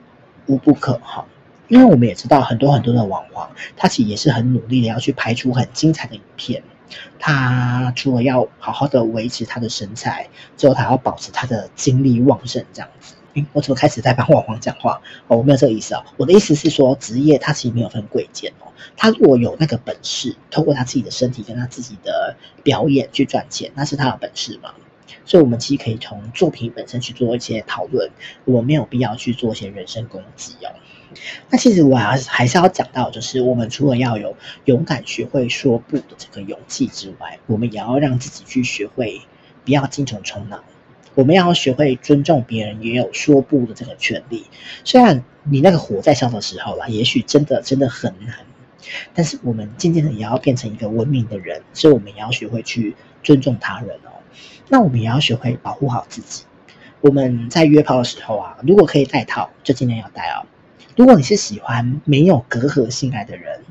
[0.47, 1.26] 无不可哈。
[1.67, 6.62] 因为我们也知道很多很多的网黄，他其实也是很努力的要去拍出很精彩的影片。
[7.17, 13.13] 他除了要好好的维持他的身材，之后他要保持他的精力旺盛这样子。
[13.53, 15.01] 我怎么开始在帮网黄讲话？
[15.27, 16.03] 哦，我没有这个意思哦。
[16.17, 18.71] 我的意思是说，职业它其实没有分贵贱哦。
[18.97, 24.73] 他如果有那个本事，透过他自己的身体跟他自己的表演去赚钱，那是他的本事嘛。
[25.25, 28.09] 所以，我们其实可以从作品本身去做一些讨论。
[28.45, 30.71] 我没有必要去做一些人身攻击哦。
[31.49, 39.21] 那其实我还是还是要讲到，就是我们除了要有勇敢学会说不的这个勇气之外，我们也要让自己去学会
[39.65, 40.63] 不要精虫冲脑。
[41.15, 44.45] 我们要学会尊重别人，也有说不的这个权利。
[44.84, 48.36] 虽然你那个火在烧的时候啦，也许真的真的很难，
[49.13, 54.12] 但是我们渐渐的也要变成一个文明的人，所以我们也要学会去尊重他人哦。
[54.69, 56.43] 那我们也要学会保护好自己。
[57.02, 60.45] 我们在约炮的时候啊，如果可以戴套，就尽量要戴哦。
[60.95, 63.62] 如果你是喜欢没有隔阂性爱的人，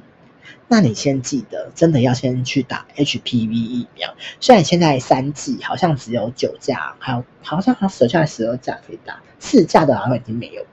[0.72, 4.14] 那你先记得，真的要先去打 HPV 疫苗。
[4.38, 10.64] 虽然现在三剂好像只有九价，还有好像还剩下十二价可以打，四价的好像已经没有。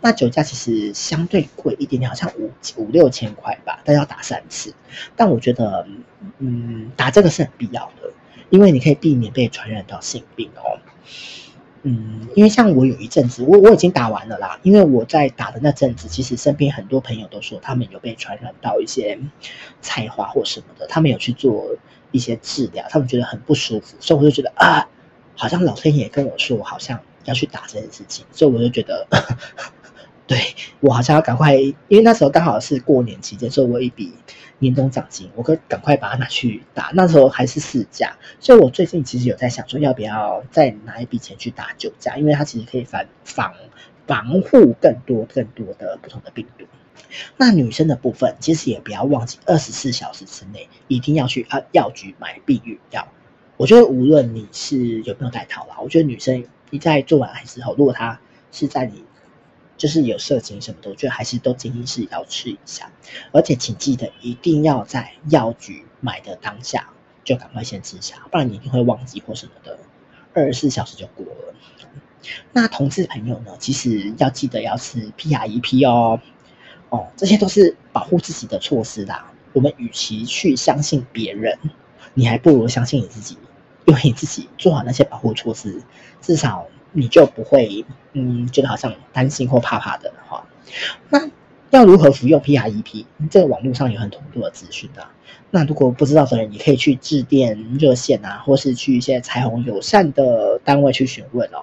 [0.00, 4.74] 那九价其实相对贵一点点，好像五五六千块吧，但要打三次。
[5.14, 5.86] 但我觉得，
[6.38, 8.10] 嗯，打这个是很必要的，
[8.48, 10.80] 因为你可以避免被传染到性病哦。
[11.88, 14.58] 嗯，因为像我有一阵子，我我已经打完了啦。
[14.64, 19.16] 因为我在打的那阵子，其实身边很多朋友都说他们有被传染到一些
[19.80, 21.76] 菜花或什么的，他们有去做
[22.10, 24.88] 一些治疗，他们觉得很不舒服，所以我就觉得啊，
[25.36, 29.06] 好像老天爷跟我说，好像要去打这件事情，所以我就觉得，
[30.26, 30.36] 对，
[30.80, 34.12] 我好像要赶快，因为那时候刚好是过年期间，所以我一笔。
[34.58, 36.90] 年终奖金，我可赶快把它拿去打。
[36.94, 43.54] 那时候还是四价，所以我最近其实有在想说，要不要再拿一笔钱去打九价，因为它其实可以防防
[44.06, 46.64] 防护更多更多的不同的病毒。
[47.36, 53.08] 那女生的部分，其实也不要忘记，二十四小时之内一定要去啊药局买避孕药。
[53.56, 58.20] 我觉得无论你是有没有戴套啦，我觉得女生你在做完爱之后，如果她
[58.52, 59.04] 是在你。
[59.76, 62.90] 就是有色情什么的，我觉得还是都建议是要吃一下，
[63.32, 66.88] 而且请记得一定要在药局买的当下
[67.24, 69.78] 就赶快先吃下，不然你一定会忘记或什么的，
[70.32, 71.54] 二十四小时就过了。
[72.52, 76.20] 那同志朋友呢，其实要记得要吃 PrEP 哦，
[76.88, 79.32] 哦，这些都是保护自己的措施啦。
[79.52, 81.58] 我们与其去相信别人，
[82.14, 83.36] 你还不如相信你自己，
[83.84, 85.82] 因为你自己做好那些保护措施，
[86.22, 86.66] 至少。
[86.92, 90.46] 你就不会，嗯，觉得好像担心或怕怕的哈。
[91.10, 91.30] 那
[91.70, 93.04] 要如何服用 PrEP？
[93.30, 95.12] 这个网络上有很多很多的资讯啊。
[95.50, 101.62] 那如果不知道的人，也可以去致电热线啊，或是去一些彩虹友善的单位去询问哦。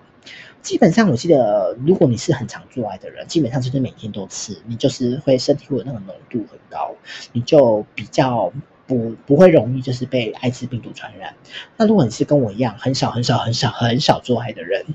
[0.61, 6.95] 基本上，我记得如果你是很常做爱的人，基本上就是每天都吃，你就是会身体会有那个浓度很高，
[7.33, 8.51] 你就比较
[8.87, 11.33] 不不会容易就是被艾滋病毒传染。
[11.75, 14.85] 那如果你是跟我一样很少很少很少很少做爱的人，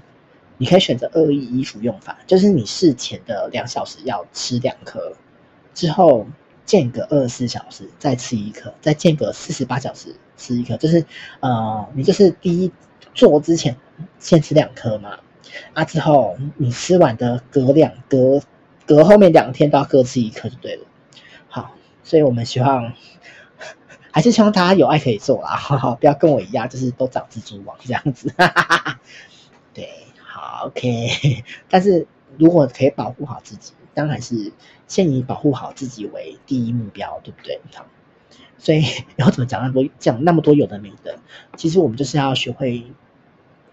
[0.58, 5.14] 你可以选择二一衣服用法，就是你事前的两小时要吃两颗，
[5.72, 6.26] 之后
[6.66, 11.04] 间隔二十四小时再吃一颗，再间隔四十八小时吃一颗，就是
[11.40, 12.72] 呃，你就是第一
[13.14, 13.76] 做之前
[14.18, 15.20] 先吃两颗嘛，
[15.74, 18.42] 啊之后你吃完的隔两隔
[18.84, 20.84] 隔后面两天都要各吃一颗就对了。
[21.48, 22.92] 好，所以我们希望
[24.10, 29.00] 还是希望大家有爱可以做啦，哈哈，不要跟我一样就是都长蜘蛛网这样子，哈哈哈哈，
[29.72, 29.88] 对。
[30.66, 32.06] OK， 但是
[32.38, 34.52] 如果可以保护好自己，当然是
[34.86, 37.60] 先以保护好自己为第一目标，对不对？
[37.74, 37.86] 好，
[38.58, 38.82] 所以
[39.16, 41.18] 然后怎么讲那么多讲那么多有的没的？
[41.56, 42.84] 其实我们就是要学会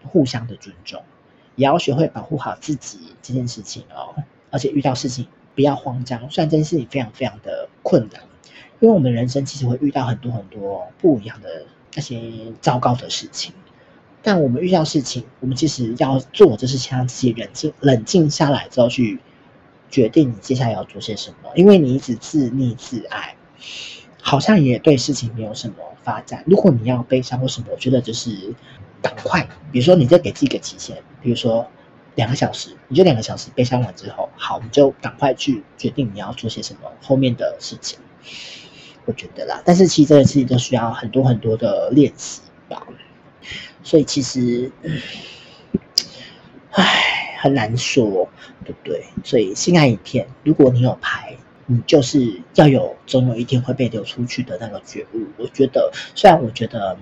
[0.04, 1.02] 互相的尊重，
[1.54, 4.14] 也要学会保护好自己这件事情哦。
[4.50, 6.30] 而且遇到事情不要慌张。
[6.30, 8.22] 虽然这件事情非常非常的困难，
[8.80, 13.52] 因为我们人生其实会遇到很多很多不一样的那些糟糕的事情，
[14.26, 19.20] 但我们遇到事情，我们其实要做就是先让自己冷静冷静下来之后去
[19.88, 21.50] 决定你接下来要做些什么。
[21.54, 23.36] 因为你一直自溺自爱，
[24.20, 26.42] 好像也对事情没有什么发展。
[26.44, 28.54] 如果你要悲伤或什么，我觉得就是。
[29.02, 31.64] 赶快，比如说，你就给自己一个期限，比如说
[32.16, 38.00] 两个小时，你就两个小时悲伤完之后，好，你就赶快去决定你要做些什么后面的事情。
[39.04, 42.84] 我觉得啦，但是其实这个事情都需要很多很多的练习吧。
[43.86, 44.70] 所以其实，
[46.72, 48.28] 唉，很难说，
[48.64, 49.04] 对不对？
[49.22, 55.26] 所以心爱影片，如果你有拍，你就是要有总有一天会被流出去的那个觉悟。
[55.36, 56.98] 我觉得，虽然我觉得。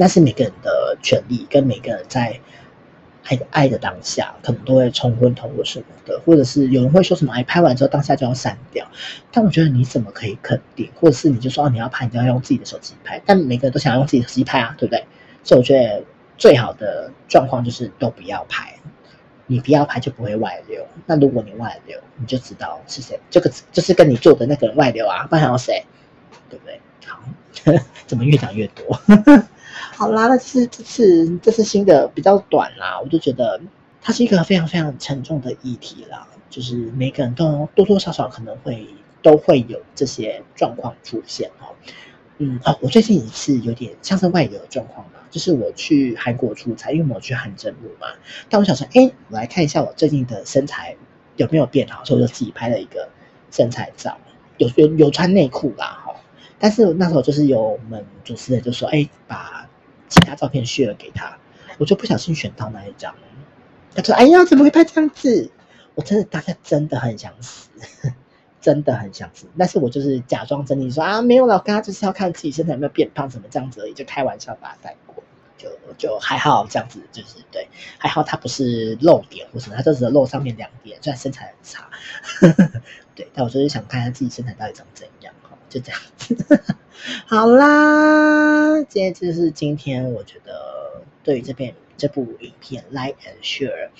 [0.00, 2.40] 那是每个人的权利，跟每个人在
[3.24, 8.86] 爱的爱的当下，可能都会冲昏头或什么的，或者是有人会说什么，哎，拍完之后当下就要删掉。
[9.32, 13.20] 但我觉得你怎么可以肯定，或者是你就说，哦，你要拍，你就要用自己的手机拍。
[13.26, 15.04] 但每个人都想要用自己的手机拍啊，对不对？
[15.42, 16.04] 所以我觉得
[16.38, 18.74] 最好的状况就是都不要拍，
[19.46, 20.86] 你不要拍就不会外流。
[21.04, 25.84] 那如果你外流，你就知道是谁，这个就是跟你做的那个人外流啊，不然还有谁？
[26.48, 26.80] 对不对？
[27.06, 27.20] 好，
[28.06, 28.98] 怎么越讲越多？
[29.92, 33.60] 好啦，那是这次这次新的比较短啦，我就觉得
[34.00, 38.86] 它是一个非常非常沉重的议题啦，就是每个人都多多少少可能会
[39.22, 41.74] 都会有这些状况出现哦。
[42.38, 48.08] 嗯哦，我最近一次有点像是外流的状况嘛，就是我去韩国出差，因为我去汗蒸幕嘛，
[48.48, 50.96] 但我想说，哎，我来看一下我最近的身材
[51.36, 53.08] 有没有变好，所以我就自己拍了一个
[53.50, 54.18] 身材照，
[54.56, 56.14] 有有有穿内裤啦哈，
[56.58, 59.68] 但是那时候就是有我们主持人就说，哎，把
[60.08, 61.38] 其他照片 share 给他，
[61.78, 63.14] 我就不小心选到那一张。
[63.94, 65.50] 他说：“哎呀，怎么会拍这样子？”
[65.96, 67.68] 我真的大家真的很想死，
[68.60, 69.46] 真的很想吃。
[69.58, 75.22] 但是我就是假装真的说啊，没有了，我刚刚就是要看自己身材有没有变胖，什么这样子而已，就开玩笑把它带过，
[75.56, 77.68] 就就还好这样子，就是对，
[77.98, 81.90] 还好他不是露点或什么，他就只是露上面两点，虽然身材很差，
[83.14, 85.32] 对，但我就是想看一下自己身材到底长怎样。
[85.70, 86.34] 就这样子，
[87.28, 93.90] 好啦，今天就是今天，我觉得对于这片这部影片《Like and Share》，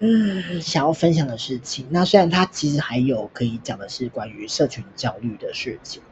[0.00, 6.02] 嗯，想要分享的事情，那虽然他其实还有可以讲的是关于社群焦虑的事情，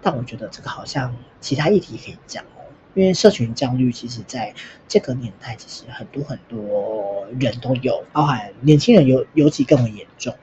[0.00, 2.62] 但我觉得这个好像其他议题可以讲哦，
[2.94, 4.54] 因为社群焦虑其实在
[4.86, 10.34] 这个年代，其实很多很多人都有，包含年轻人尤尤其更为严重，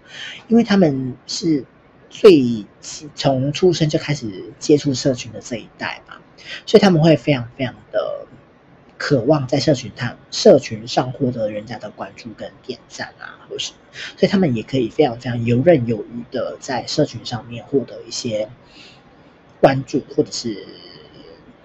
[0.48, 1.66] 因为他们是。
[2.08, 2.66] 最
[3.14, 6.16] 从出生就开始接触社群的这一代嘛，
[6.66, 8.26] 所以他们会非常非常的
[8.98, 13.72] 渴望在社群上社群上获得人家的关注跟点赞啊，或是，
[14.18, 18.50] 所以他们也可以非常非常游刃有余的在社群上面获得一些
[19.60, 20.66] 关注，或者是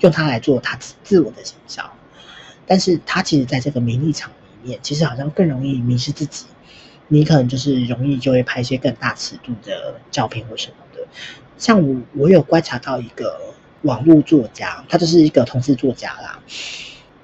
[0.01, 1.91] 用它来做他自我的形象。
[2.67, 6.47] 但是他其实在这个名利场里面，其实好像更容易迷失自己。
[7.13, 11.05] 你可能就是容易就会拍一些更大尺度的照片或什么的，
[11.59, 13.37] 像我，我有观察到一个
[13.83, 16.39] 网络作家，他就是一个同事作家啦，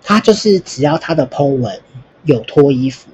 [0.09, 1.81] 他就是只要他的 po 文
[2.23, 3.11] 有脱衣服，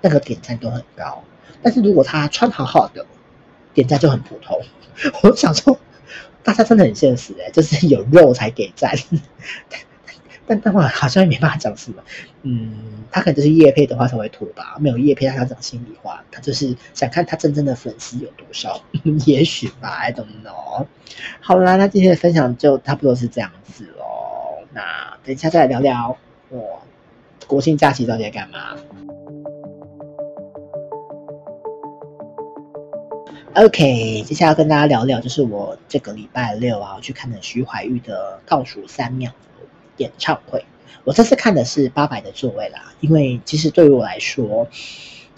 [0.00, 1.22] 那个点赞都很高，
[1.62, 3.06] 但是如果他穿好好的，
[3.72, 4.60] 点赞就很普通。
[5.22, 5.78] 我想说，
[6.42, 8.92] 大家真的很现实哎、就是有肉才给赞。
[10.46, 12.02] 但但话好像也没办法讲什么，
[12.42, 18.82] 嗯，他可能就是业配的话才会脱吧，没有业配他想讲心里话，他就是想看他真正的粉丝有多少，
[19.24, 20.84] 也许吧，I don't know。
[21.40, 26.18] 好啦，那今天的分享就差不多是这样子喽，那等一下再来聊聊
[26.54, 26.80] 我
[27.48, 28.76] 国庆假期到底在干嘛。
[33.54, 39.32] OK，接下来要跟大家聊聊，就是我这个礼拜六啊我去看了徐怀钰的倒数三秒
[39.96, 40.64] 演唱会，
[41.04, 44.68] 我这次看的是八百的座位啦，因为其实对于我来说，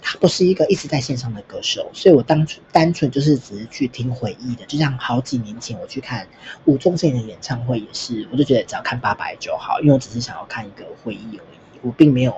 [0.01, 6.27] 他不是一个一直在线上的歌手，所以我单纯单纯就是只是去听回忆的，就像好几年前我去看
[6.65, 12.33] 吴宗宪的演唱会也是，我就觉得只要看八百就好，因为我只是想要看一个回忆而已，我并没有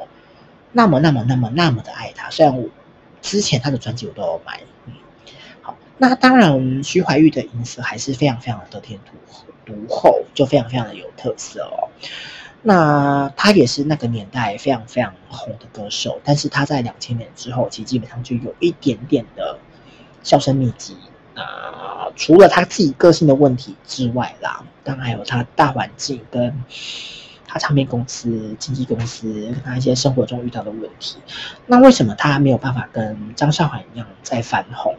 [0.71, 2.69] 那么那么那么那么的爱他，虽然我
[3.21, 4.93] 之前他的专辑我都有买，嗯，
[5.61, 9.45] 好，那当然徐怀钰的音色还是非常非常的得天独厚。
[9.65, 11.93] 独厚就非常非常的有特色哦。
[12.61, 19.57] 那他也是那个年代非常非常红的歌手，但是他在两千年之后，其实基本上就有一点点的
[20.23, 20.97] 销声匿迹
[21.35, 22.11] 啊。
[22.15, 26.63] 除了他自己个性的问题之外啦，当然还有他大环境跟
[27.47, 31.17] 他唱片公司、经纪公司跟他一些生活中遇到的问题。
[31.67, 34.95] 那为什么他没有办法跟张韶涵一样再翻红？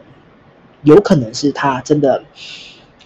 [0.83, 2.23] 有可能是他真的，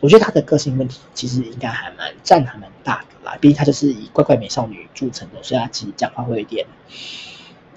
[0.01, 3.37] 我觉得他的个性问题其实应该还蛮占还蛮大的啦。
[3.39, 6.65] 毕竟他就是以乖乖美少女著称的，所以他其实讲话会有点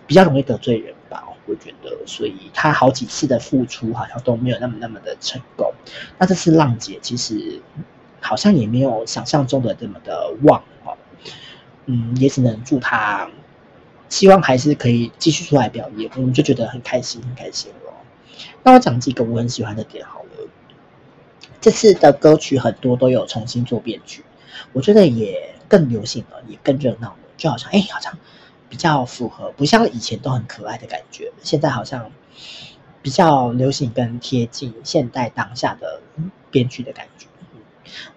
[0.06, 1.24] 比较容易得罪人吧。
[1.46, 5.72] 我觉得，所以他好几次的付出好像都没有那么那么的成功。
[6.18, 7.62] 那这次浪姐其实
[8.20, 10.94] 好像也没有想象中的这么的旺哦。
[11.86, 13.30] 嗯，也只能祝他，
[14.10, 17.94] 希望还是可以继续出来表演，我们就觉得很开心，很开心哦。
[18.62, 20.17] 那我讲几个我很喜欢的点好。
[21.60, 24.24] 这次的歌曲很多都有重新做编曲，
[24.72, 28.16] 我觉得也更流行了，也更热闹了，就好像哎，好像。
[28.70, 32.12] 比较符合，不像以前都很可爱的感觉，现在好像
[33.00, 36.02] 比较流行跟贴近现代当下的
[36.50, 37.26] 编剧的感觉，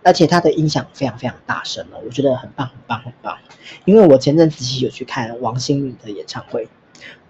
[0.03, 3.37] 而且他的音响非常非常大声了，我觉得很棒很棒很棒。
[3.85, 6.67] 因为我前阵子有去看王心凌的演唱会，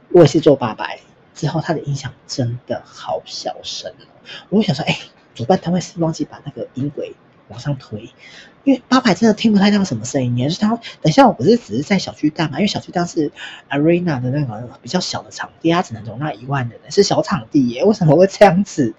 [0.10, 1.00] 我也是做八百
[1.36, 3.94] 之后，他的音响真的好小声，
[4.50, 4.98] 我想说，哎，
[5.34, 7.16] 主办单位是忘记把那个音轨
[7.48, 8.10] 往上推。
[8.64, 12.60] 因为八百真的听不太到什么声音，也是他等一下，我不是只是在小巨蛋嘛？
[12.60, 13.32] 因为小巨蛋是
[13.72, 17.84] arena 的那个比较小的场地，它只能容纳一万人，是小场地耶。
[17.84, 18.94] 为什么会这样子？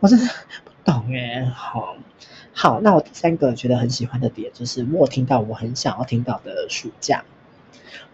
[0.00, 0.26] 我真的
[0.64, 1.52] 不懂耶。
[1.54, 1.96] 好，
[2.54, 7.24] 好，那我第三个觉得很喜欢的点就是我听到我很想要听到的暑假。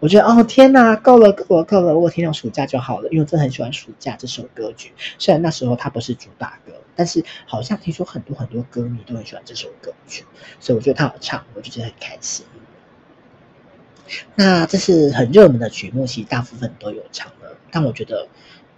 [0.01, 1.99] 我觉得哦天哪，够了够了够了！
[1.99, 4.93] 我听到暑假就好了，因为我真的很喜欢暑假这首歌曲。
[5.19, 10.25] 虽然那时候它不是主打歌，但是好像听说很多很多歌迷都很喜欢这首歌曲，
[10.61, 12.45] 所以我觉得它好唱，我就觉得很开心。
[14.35, 18.29] 那这是很热门的曲目，其实大部分都有唱了，但我觉得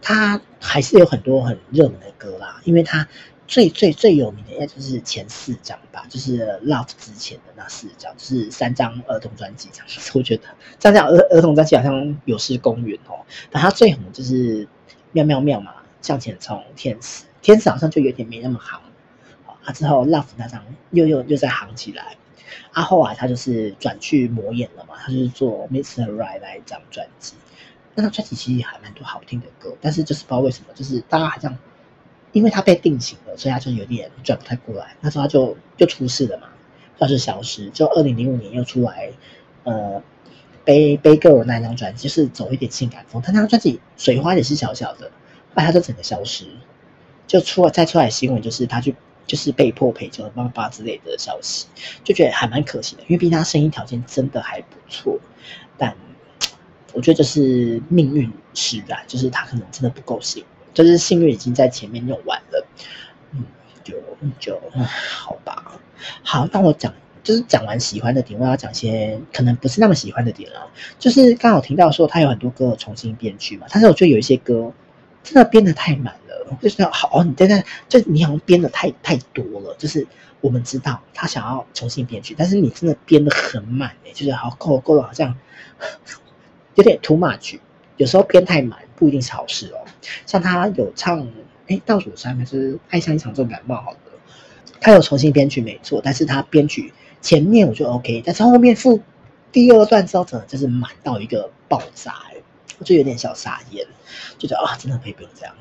[0.00, 3.08] 它还是有很多很热门的歌啦，因为它。
[3.46, 10.18] 最最最有名的应该就是前四张吧，就是 Love 之前的那四张，就是三张儿童专辑这样子。
[10.18, 10.42] 我觉得
[10.78, 13.24] 这样讲儿儿童专辑好像有失公允哦。
[13.50, 14.66] 但他最红就是
[15.12, 18.80] 妙妙妙嘛，向前冲，天使，天使好像就有点没那么行。
[19.44, 22.16] 好，啊之后 Love 那张又又又再行起来。
[22.72, 26.10] 啊后来他就是转去魔眼了嘛，他就是做 Mr.
[26.10, 27.34] Right 那一张专辑。
[27.94, 31.56] 那张专辑其实还蛮多好听的歌，但是就是不知道为什么，就是大家好像。
[32.36, 34.94] 因为他被定型了，所以他就有点转不太过来。
[35.00, 36.48] 那时候他就就出事了嘛，
[36.98, 37.70] 算是消失。
[37.70, 39.10] 就二零零五年又出来，
[39.64, 40.02] 呃，
[40.62, 43.22] 背背 girl 那张专辑，就是走一点性感风。
[43.22, 46.44] 他那张专辑水花也是小小的，后来他就整个消失，
[47.26, 48.92] 就出了再出来新闻，就是他就
[49.26, 51.64] 就是被迫陪酒、爸爸之类的消息，
[52.04, 53.02] 就觉得还蛮可惜的。
[53.04, 55.18] 因为毕竟他声音条件真的还不错，
[55.78, 55.96] 但
[56.92, 60.44] 我觉得就是命运使然，就是他可能真的不够行
[60.76, 62.66] 就是幸运已经在前面用完了，
[63.32, 63.46] 嗯，
[63.82, 63.94] 就
[64.38, 65.80] 就好吧。
[66.22, 70.68] 好，那我讲就是讲完喜欢的点，我要讲些可能不是那么喜欢的点了。
[70.98, 74.70] 就是刚好听到说他有很多歌重新编曲嘛，但是我觉得有一些歌
[75.24, 79.74] 真的编的太满了，就是好哦，你在那就你好像编的太太多了。
[79.78, 80.06] 就是
[80.42, 85.34] 我们知道他想要重新编曲，但是你真的编的很满诶，就是好够够了，好像
[86.76, 87.58] 有点 too much。
[87.96, 89.84] 有时候编太满不一定是好事哦。
[90.26, 91.26] 像他有唱，
[91.68, 94.00] 哎，倒数三还是爱上一场重感冒，好的，
[94.80, 99.00] 他有重新编曲没错，但是他编曲前面我就 OK，但是后面副
[99.52, 102.14] 第二段之后，真的就是满到一个爆炸，
[102.78, 103.86] 我就有点小傻眼，
[104.38, 105.54] 就觉得啊，真的可以不用这样。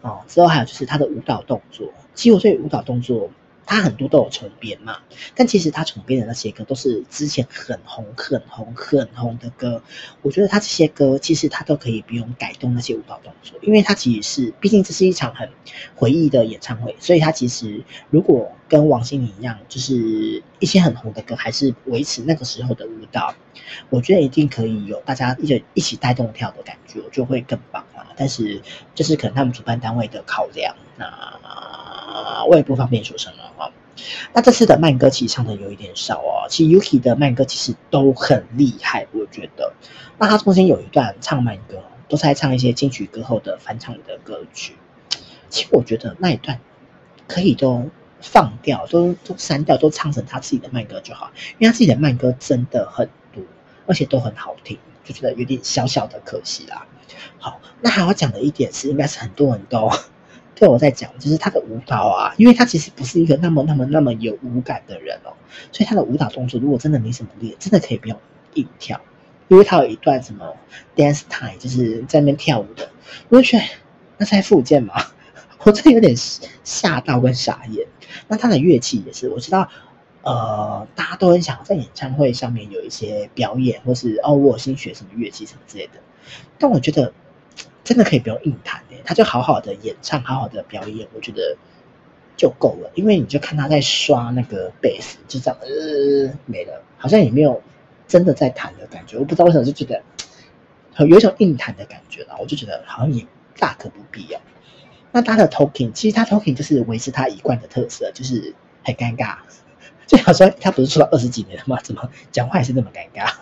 [0.00, 3.30] 哦，之后还有就是他的舞蹈动作，其实我对舞蹈动作。
[3.70, 4.96] 他很多都有重编嘛，
[5.34, 9.82] 但其实他重编的那些歌都是之前很红、很红、很红的歌。
[10.22, 15.46] 我觉得他这些歌其实他都可以不用改动那些舞蹈动作，因为他其实是，毕竟这是一场很
[15.94, 23.34] 回忆的演唱会，所以他其实如果跟王心凌一样，就是一些很红的歌还是维持那个时候的舞蹈，
[23.90, 28.08] 我觉得一定可以有大家一起一起带动跳的感觉，就会更棒啊。
[28.16, 28.62] 但是
[28.94, 31.76] 这是可能他们主办单位的考量，那。
[32.22, 33.70] 啊，我也不方便说什么啊。
[34.32, 36.46] 那这次的慢歌其实唱的有一点少哦。
[36.48, 39.72] 其实 Yuki 的慢歌其实都很厉害，我觉得。
[40.18, 44.76] 那他中间有一段唱慢歌，都是在唱一些金曲歌后的翻唱的歌曲。
[45.48, 46.60] 其实我觉得那一段
[47.26, 47.90] 可以都
[48.20, 53.42] 放掉，都都删掉，都唱成他自己的慢歌就好，因为他自己的慢歌真的很多，
[53.86, 56.86] 而且都很好听，就觉得有点小小的可惜啦。
[57.38, 59.90] 好，那还要讲的一点是，应该是很多人都。
[60.58, 65.30] 对，我在讲，就是他的舞蹈啊，因为他其实不是一个那么、那么、那么有舞感的人哦，
[65.70, 68.18] 所以他的舞蹈动作如果真的没什么练，真的可以不用
[68.54, 69.00] 硬跳，
[69.46, 70.56] 因为他有一段什么
[70.96, 72.90] dance time，就是在那边跳舞的，
[73.28, 73.64] 我就觉得
[74.16, 74.94] 那是在复健嘛，
[75.62, 76.14] 我真的有点
[76.64, 77.86] 吓到跟傻眼。
[78.26, 79.68] 那他的乐器也是，我知道
[80.22, 85.92] 呃，大家都很想在演唱会上面有一些表演，或是哦，我新学什么乐器什么之类的。
[86.58, 87.12] 但我觉得
[87.88, 91.56] 真的可以不用硬弹的，他就好好的演唱，好好的表演，我觉得
[92.36, 92.90] 就够了。
[92.94, 97.62] 因为你就看他在刷那个贝斯，就这样呃没了，好像也没有
[98.06, 99.16] 真的在弹的感觉。
[99.16, 100.02] 我不知道为什么就觉得
[101.06, 103.26] 有一种硬弹的感觉了，我就觉得好像也
[103.58, 104.38] 大可不必要。
[105.10, 109.38] 那他的 talking，其实他 talking 就是维持他一贯的特色，就是很尴尬。
[110.06, 111.80] 就想说他不是出道二十几年了吗？
[111.82, 113.32] 怎么讲话还是那么尴尬？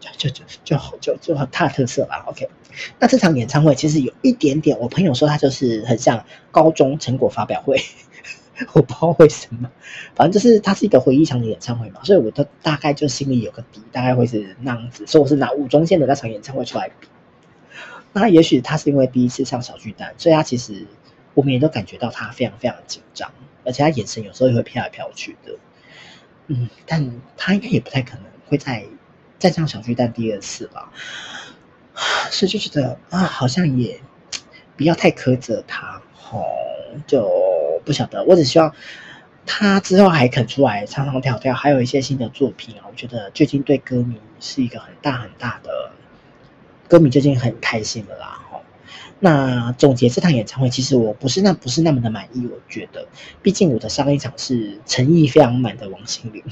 [0.00, 2.24] 就就就就就就他的特色吧。
[2.26, 2.48] OK，
[2.98, 7.80] 那这场演唱会其实有一点点，我朋友说他就是很像高中成果发表会，
[8.72, 9.70] 我不知道为什么，
[10.14, 15.06] 反正就是他是一个回忆场的演唱会嘛，所以我都大概就心里有个底，大概会是那样子。
[15.06, 17.08] 所以我是拿吴宗宪的那场演唱会出来比。
[18.12, 20.86] 那也许他是因为第一次上小巨蛋，所以他其实
[21.34, 23.30] 我们也都感觉到他非常非常紧张，
[23.64, 25.52] 而且他眼神有时候也会飘来飘去的。
[26.46, 28.86] 嗯，但他应该也不太可能会在
[29.38, 30.90] 再上小巨蛋第二次吧，
[32.30, 34.00] 所以就觉得啊，好像也
[34.76, 36.44] 不要太苛责他，哦，
[37.06, 37.30] 就
[37.84, 38.24] 不晓得。
[38.24, 38.74] 我只希望
[39.44, 45.92] 他之后还肯出来唱唱跳跳，还有一些新的作品啊，我觉得最近对歌迷是一个很大很大的，
[46.88, 48.42] 歌迷最近很开心的啦。
[49.18, 52.46] 那总结这场演唱会，其实我不是那不是那么的满意。
[52.52, 53.08] 我觉得，
[53.42, 56.44] 毕竟我的上一场是诚意非常满的王心凌，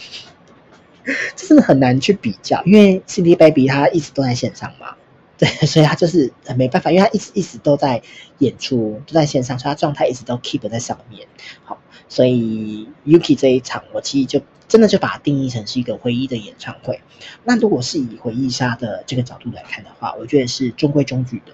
[1.36, 4.94] 这真的很难去比较，因为 CD Baby 他一直都在线上嘛，
[5.36, 8.02] 对，所以他就是没办法，因为他一直一直都在
[8.38, 11.26] 演出，都在线上，所以他状态一直都 keep 在上面。
[11.64, 11.78] 好，
[12.08, 17.00] 所以 Yuki 这一场，我其实就真的就把它定义成是一个回忆的演唱会。
[17.44, 21.52] 那如果是以回忆杀的这个角度来看的话，我觉得是中规中矩的。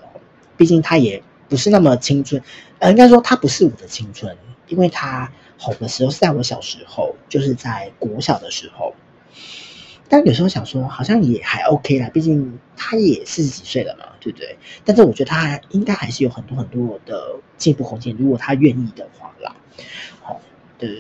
[0.57, 2.41] 毕竟他也不是那么青春，
[2.79, 4.37] 呃，应该说他不是我的青春，
[4.69, 8.95] 因为他红的时候是在我小时候，就是在国小的时候。
[10.09, 14.59] 但有时候想说，好像也还 OK 啦，毕竟他也四十几岁了嘛，对不对？
[14.85, 19.55] 但是我觉得他应该还是有很多很多的进步空间，如果他愿意的话啦。
[20.23, 20.41] 好、哦，
[20.79, 20.91] 对。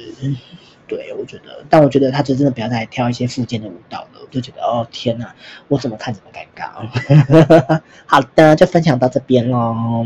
[0.87, 5.33] 对，我觉得，但我觉得他就真的不要再跳一些复健的舞蹈了，我就觉得哦天哪，
[5.68, 7.81] 我怎么看怎么尴尬。
[8.07, 10.05] 好的，就分享到这边喽。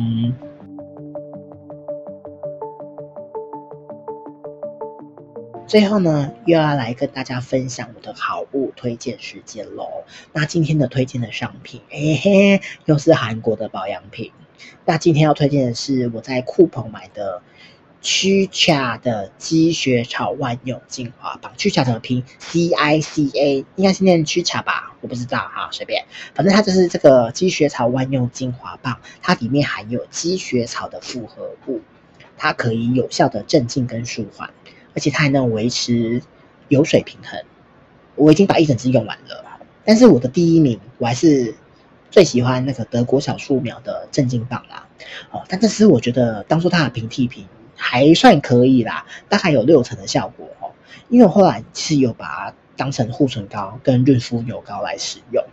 [5.67, 10.05] 最后呢，又要来跟大家分享我的好物推荐时间喽。
[10.33, 14.31] 那今天的推荐的商品，嘿嘿，又是韩国的保养品。
[14.85, 17.43] 那今天要推荐的是我在酷澎买的。
[18.07, 24.95] 曲恰的积雪草万用精华棒，曲恰怎么拼？C I C A，应该是念曲恰吧？
[25.01, 26.05] 我不知道哈，随便。
[26.35, 31.81] 反正它就是这个积雪草万用精华棒，它里面含有积雪草的复合物，
[32.37, 34.51] 它可以有效的镇静跟舒缓，
[34.95, 36.23] 而且它还能维持
[36.69, 37.41] 油水平衡。
[38.15, 39.45] 我已经把一整支用完了，
[39.85, 41.55] 但是我的第一名，我还是
[42.11, 44.87] 最喜欢那个德国小树苗的镇静棒啦。
[45.31, 47.47] 哦，但这支我觉得当初它的平替品。
[47.77, 50.71] 还算可以啦，大概有六成的效果哦。
[51.09, 55.45] 因为我后来是有把它当成护唇膏跟润肤油膏来使用，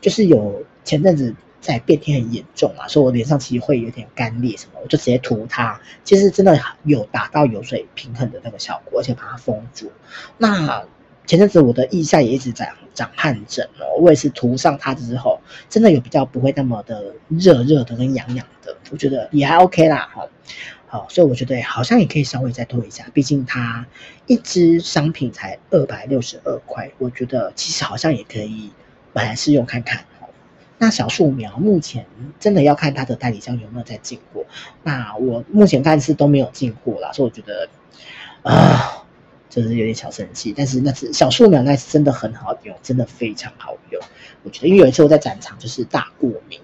[0.00, 9.90] 就是有前阵子在变天很严重嘛，所以我脸上其实会有点干裂什么，我就直接涂它，其实真的有达到油水平衡的那个效果，而且把它封住。
[10.36, 10.84] 那
[11.26, 20.26] 前阵子我的腋下也一直在长汗疹哦，我也是涂上它之后，真的有比较不会那么的热热的跟痒痒的，我觉得也还 OK 啦哈。
[20.86, 23.84] 好，所以我觉得好像也可以稍微再拖一下，毕竟它
[24.26, 28.70] 一支商品才二百六十二块，我觉得其实好像也可以
[29.12, 30.06] 买来试用看看。
[30.78, 32.06] 那小树苗目前
[32.40, 34.44] 真的要看它的代理商有没有在进货，
[34.82, 37.68] 那我目前看是都没有进货啦，所以我觉得
[38.42, 39.04] 啊，
[39.50, 40.54] 就是有点小生气。
[40.56, 44.00] 但是那只小树苗那是真的很好用，真的非常好用。
[44.44, 46.60] 我觉得因为有一次我在展场就是大过敏。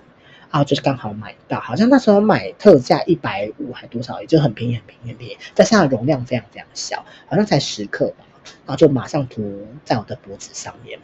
[0.50, 5.38] 然后就是刚好买到，好像那时候买特价一百五还多少，也就很便宜很便宜很便宜。
[5.52, 8.24] 但是它的容量非常非常小，好像才十克吧。
[8.64, 11.00] 然后就马上涂在我的脖子上面，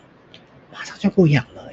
[0.73, 1.65] 马上就不痒了、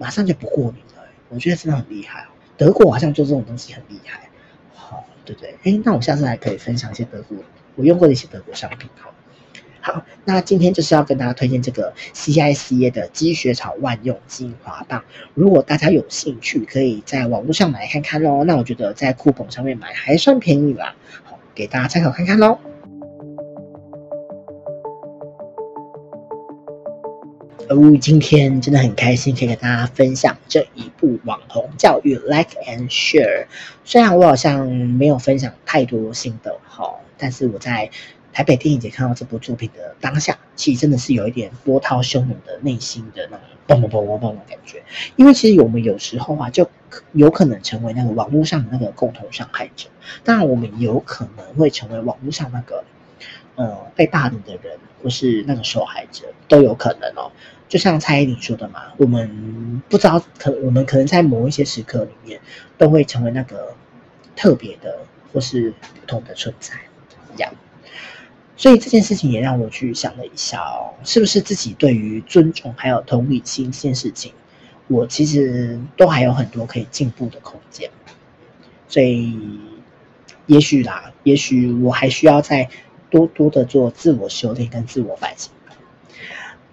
[0.00, 4.30] 马上就不过敏了、我觉得真的很厉害哦，德国好像做这种东西很厉害。
[4.72, 5.54] 好，对不对？
[5.62, 7.36] 哎，那我下次还可以分享一些德国
[7.74, 9.12] 我用过的一些德国商品好。
[9.82, 15.04] 好，那今天就是要跟大家推荐这个 CICA 的积雪草万用精华棒。
[15.34, 18.42] 如果大家有兴趣，可以在网络上买看看喽。
[18.44, 20.94] 那我觉得在酷澎上面买还算便宜啦，
[21.24, 22.58] 好，给大家参考看看喽。
[28.00, 33.46] 今天真的很开心，可以跟大家分享这一部网红教育 Like and Share。
[33.84, 37.90] 虽然我好像没有分享太多心得哈，但是我在。
[38.32, 44.80] 台北电影节看到这部作品的当下，其实真的是有一点波涛汹涌的内心的那种嘣嘣嘣嘣嘣的感觉。
[45.16, 46.70] 因为其实我们有时候啊，就
[47.10, 49.88] 有可能成为那个网络上的那个共同伤害者。
[50.22, 52.84] 当然，我们有可能会成为网络上那个
[53.56, 57.32] 呃被霸凌的人，或是那个受害者，都有可能哦。
[57.70, 62.40] 就像蔡依林说的嘛，我们不知道，可我们可能在某一些时刻里面，
[62.76, 63.72] 都会成为那个
[64.34, 64.98] 特别的
[65.32, 66.74] 或是普通的存在
[67.32, 67.54] 一样。
[68.56, 74.32] 所以这件事情也让我去想了一下哦，是不是自己对于尊重还有同理心这件事情，
[74.88, 77.88] 我其实都还有很多可以进步的空间。
[78.88, 79.38] 所以，
[80.46, 82.68] 也许啦，也许我还需要再
[83.08, 85.52] 多多的做自我修炼跟自我反省。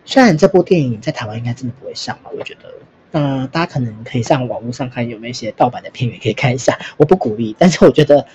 [0.08, 2.74] 虽然这部电影在台湾应该真的不会上吧，我觉得，
[3.12, 6.76] 那、大家可能可以上网络上看有没有一些盗版的片源可以看一下。
[6.98, 8.26] 我不鼓励，但是我觉得。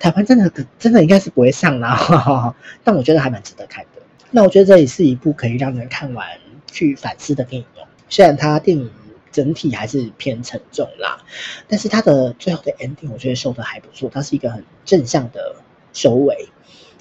[0.00, 0.48] 台湾真的
[0.78, 2.54] 真的应该是不会上啦，
[2.84, 4.00] 但我觉得还蛮值得看的。
[4.30, 6.24] 那我觉得这也是一部可以让人看完
[6.70, 7.82] 去反思的电影哦。
[8.08, 8.88] 虽然它电影
[9.32, 11.18] 整体还是偏沉重啦，
[11.66, 15.56] 但是它的最后的 ending 我觉得收的还不错，它是一个很正向的
[15.92, 16.48] 收尾，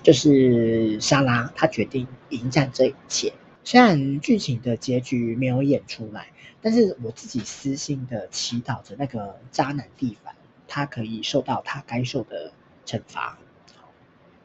[0.02, 3.32] 就是莎拉她决定迎战这一切。
[3.68, 6.30] 虽然剧情的结局没有演出来，
[6.62, 10.34] 但是我自己私心的祈祷着那个渣男蒂凡，
[10.70, 12.54] 他可以受到他该受的。
[12.86, 13.38] 惩罚，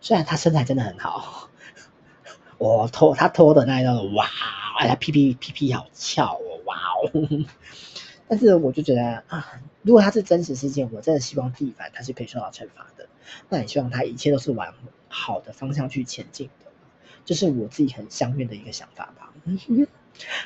[0.00, 1.48] 虽然他身材真的很好，
[2.58, 4.26] 我脱他脱的那一段，哇，
[4.80, 7.46] 哎呀，屁屁屁屁好翘哦，哇哦！
[8.26, 13.08] 但是我就觉得啊，如果他是真实事件，我真的希望蒂凡他是可以受到惩罚的。
[13.48, 14.74] 那也希望他一切都是往
[15.06, 16.50] 好的方向去前进，
[17.24, 19.32] 这、就是我自己很相愿的一个想法吧。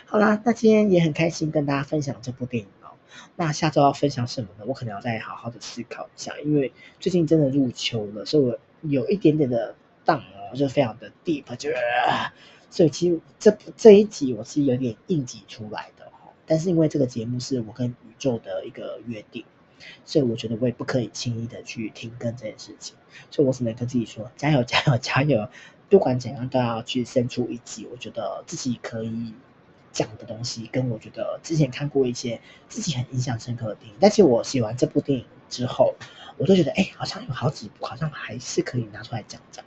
[0.07, 2.95] 好啦，那今天也很开心跟大家分享这部电影哦。
[3.35, 4.65] 那下周要分享什么呢？
[4.67, 9.75] 我可能要再好好的思考一下，因为最近真的入秋了，所以我有一点点的
[10.05, 11.77] down 哦，就非常的 deep，就是，
[12.71, 16.33] 所以其实这这一集我是有点应急出来的哈。
[16.47, 19.45] 但是因为这个节目是我跟宇宙的一个约定，
[20.05, 22.97] 所以我觉得我也不可以轻易的去停更这件事情，
[23.31, 25.49] 所以我只能跟自己说加油 加油加油，
[25.89, 29.35] 不管怎样都要去生出一集，我觉得自己可以。
[29.93, 35.95] 讲的东西跟我觉得之前看过一些自己很印象深刻的电影，但是我写完这部电影之后，
[36.37, 39.65] 我都觉得哎，好像有好几部好像还是可以拿出来讲讲。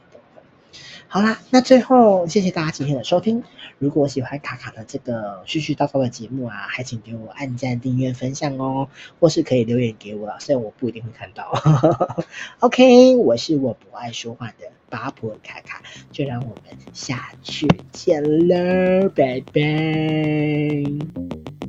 [1.11, 3.43] 好啦，那最后谢谢大家今天的收听。
[3.79, 8.87] 如果喜欢卡卡的这个絮絮叨叨的节目啊，还请给我按赞、订阅、分享哦，
[9.19, 11.51] 或是可以留言给我啦，虽然我不一定会看到。
[12.59, 15.81] OK，我是我不爱说话的八婆卡卡，
[16.11, 21.68] 就让我们下次见喽，拜拜。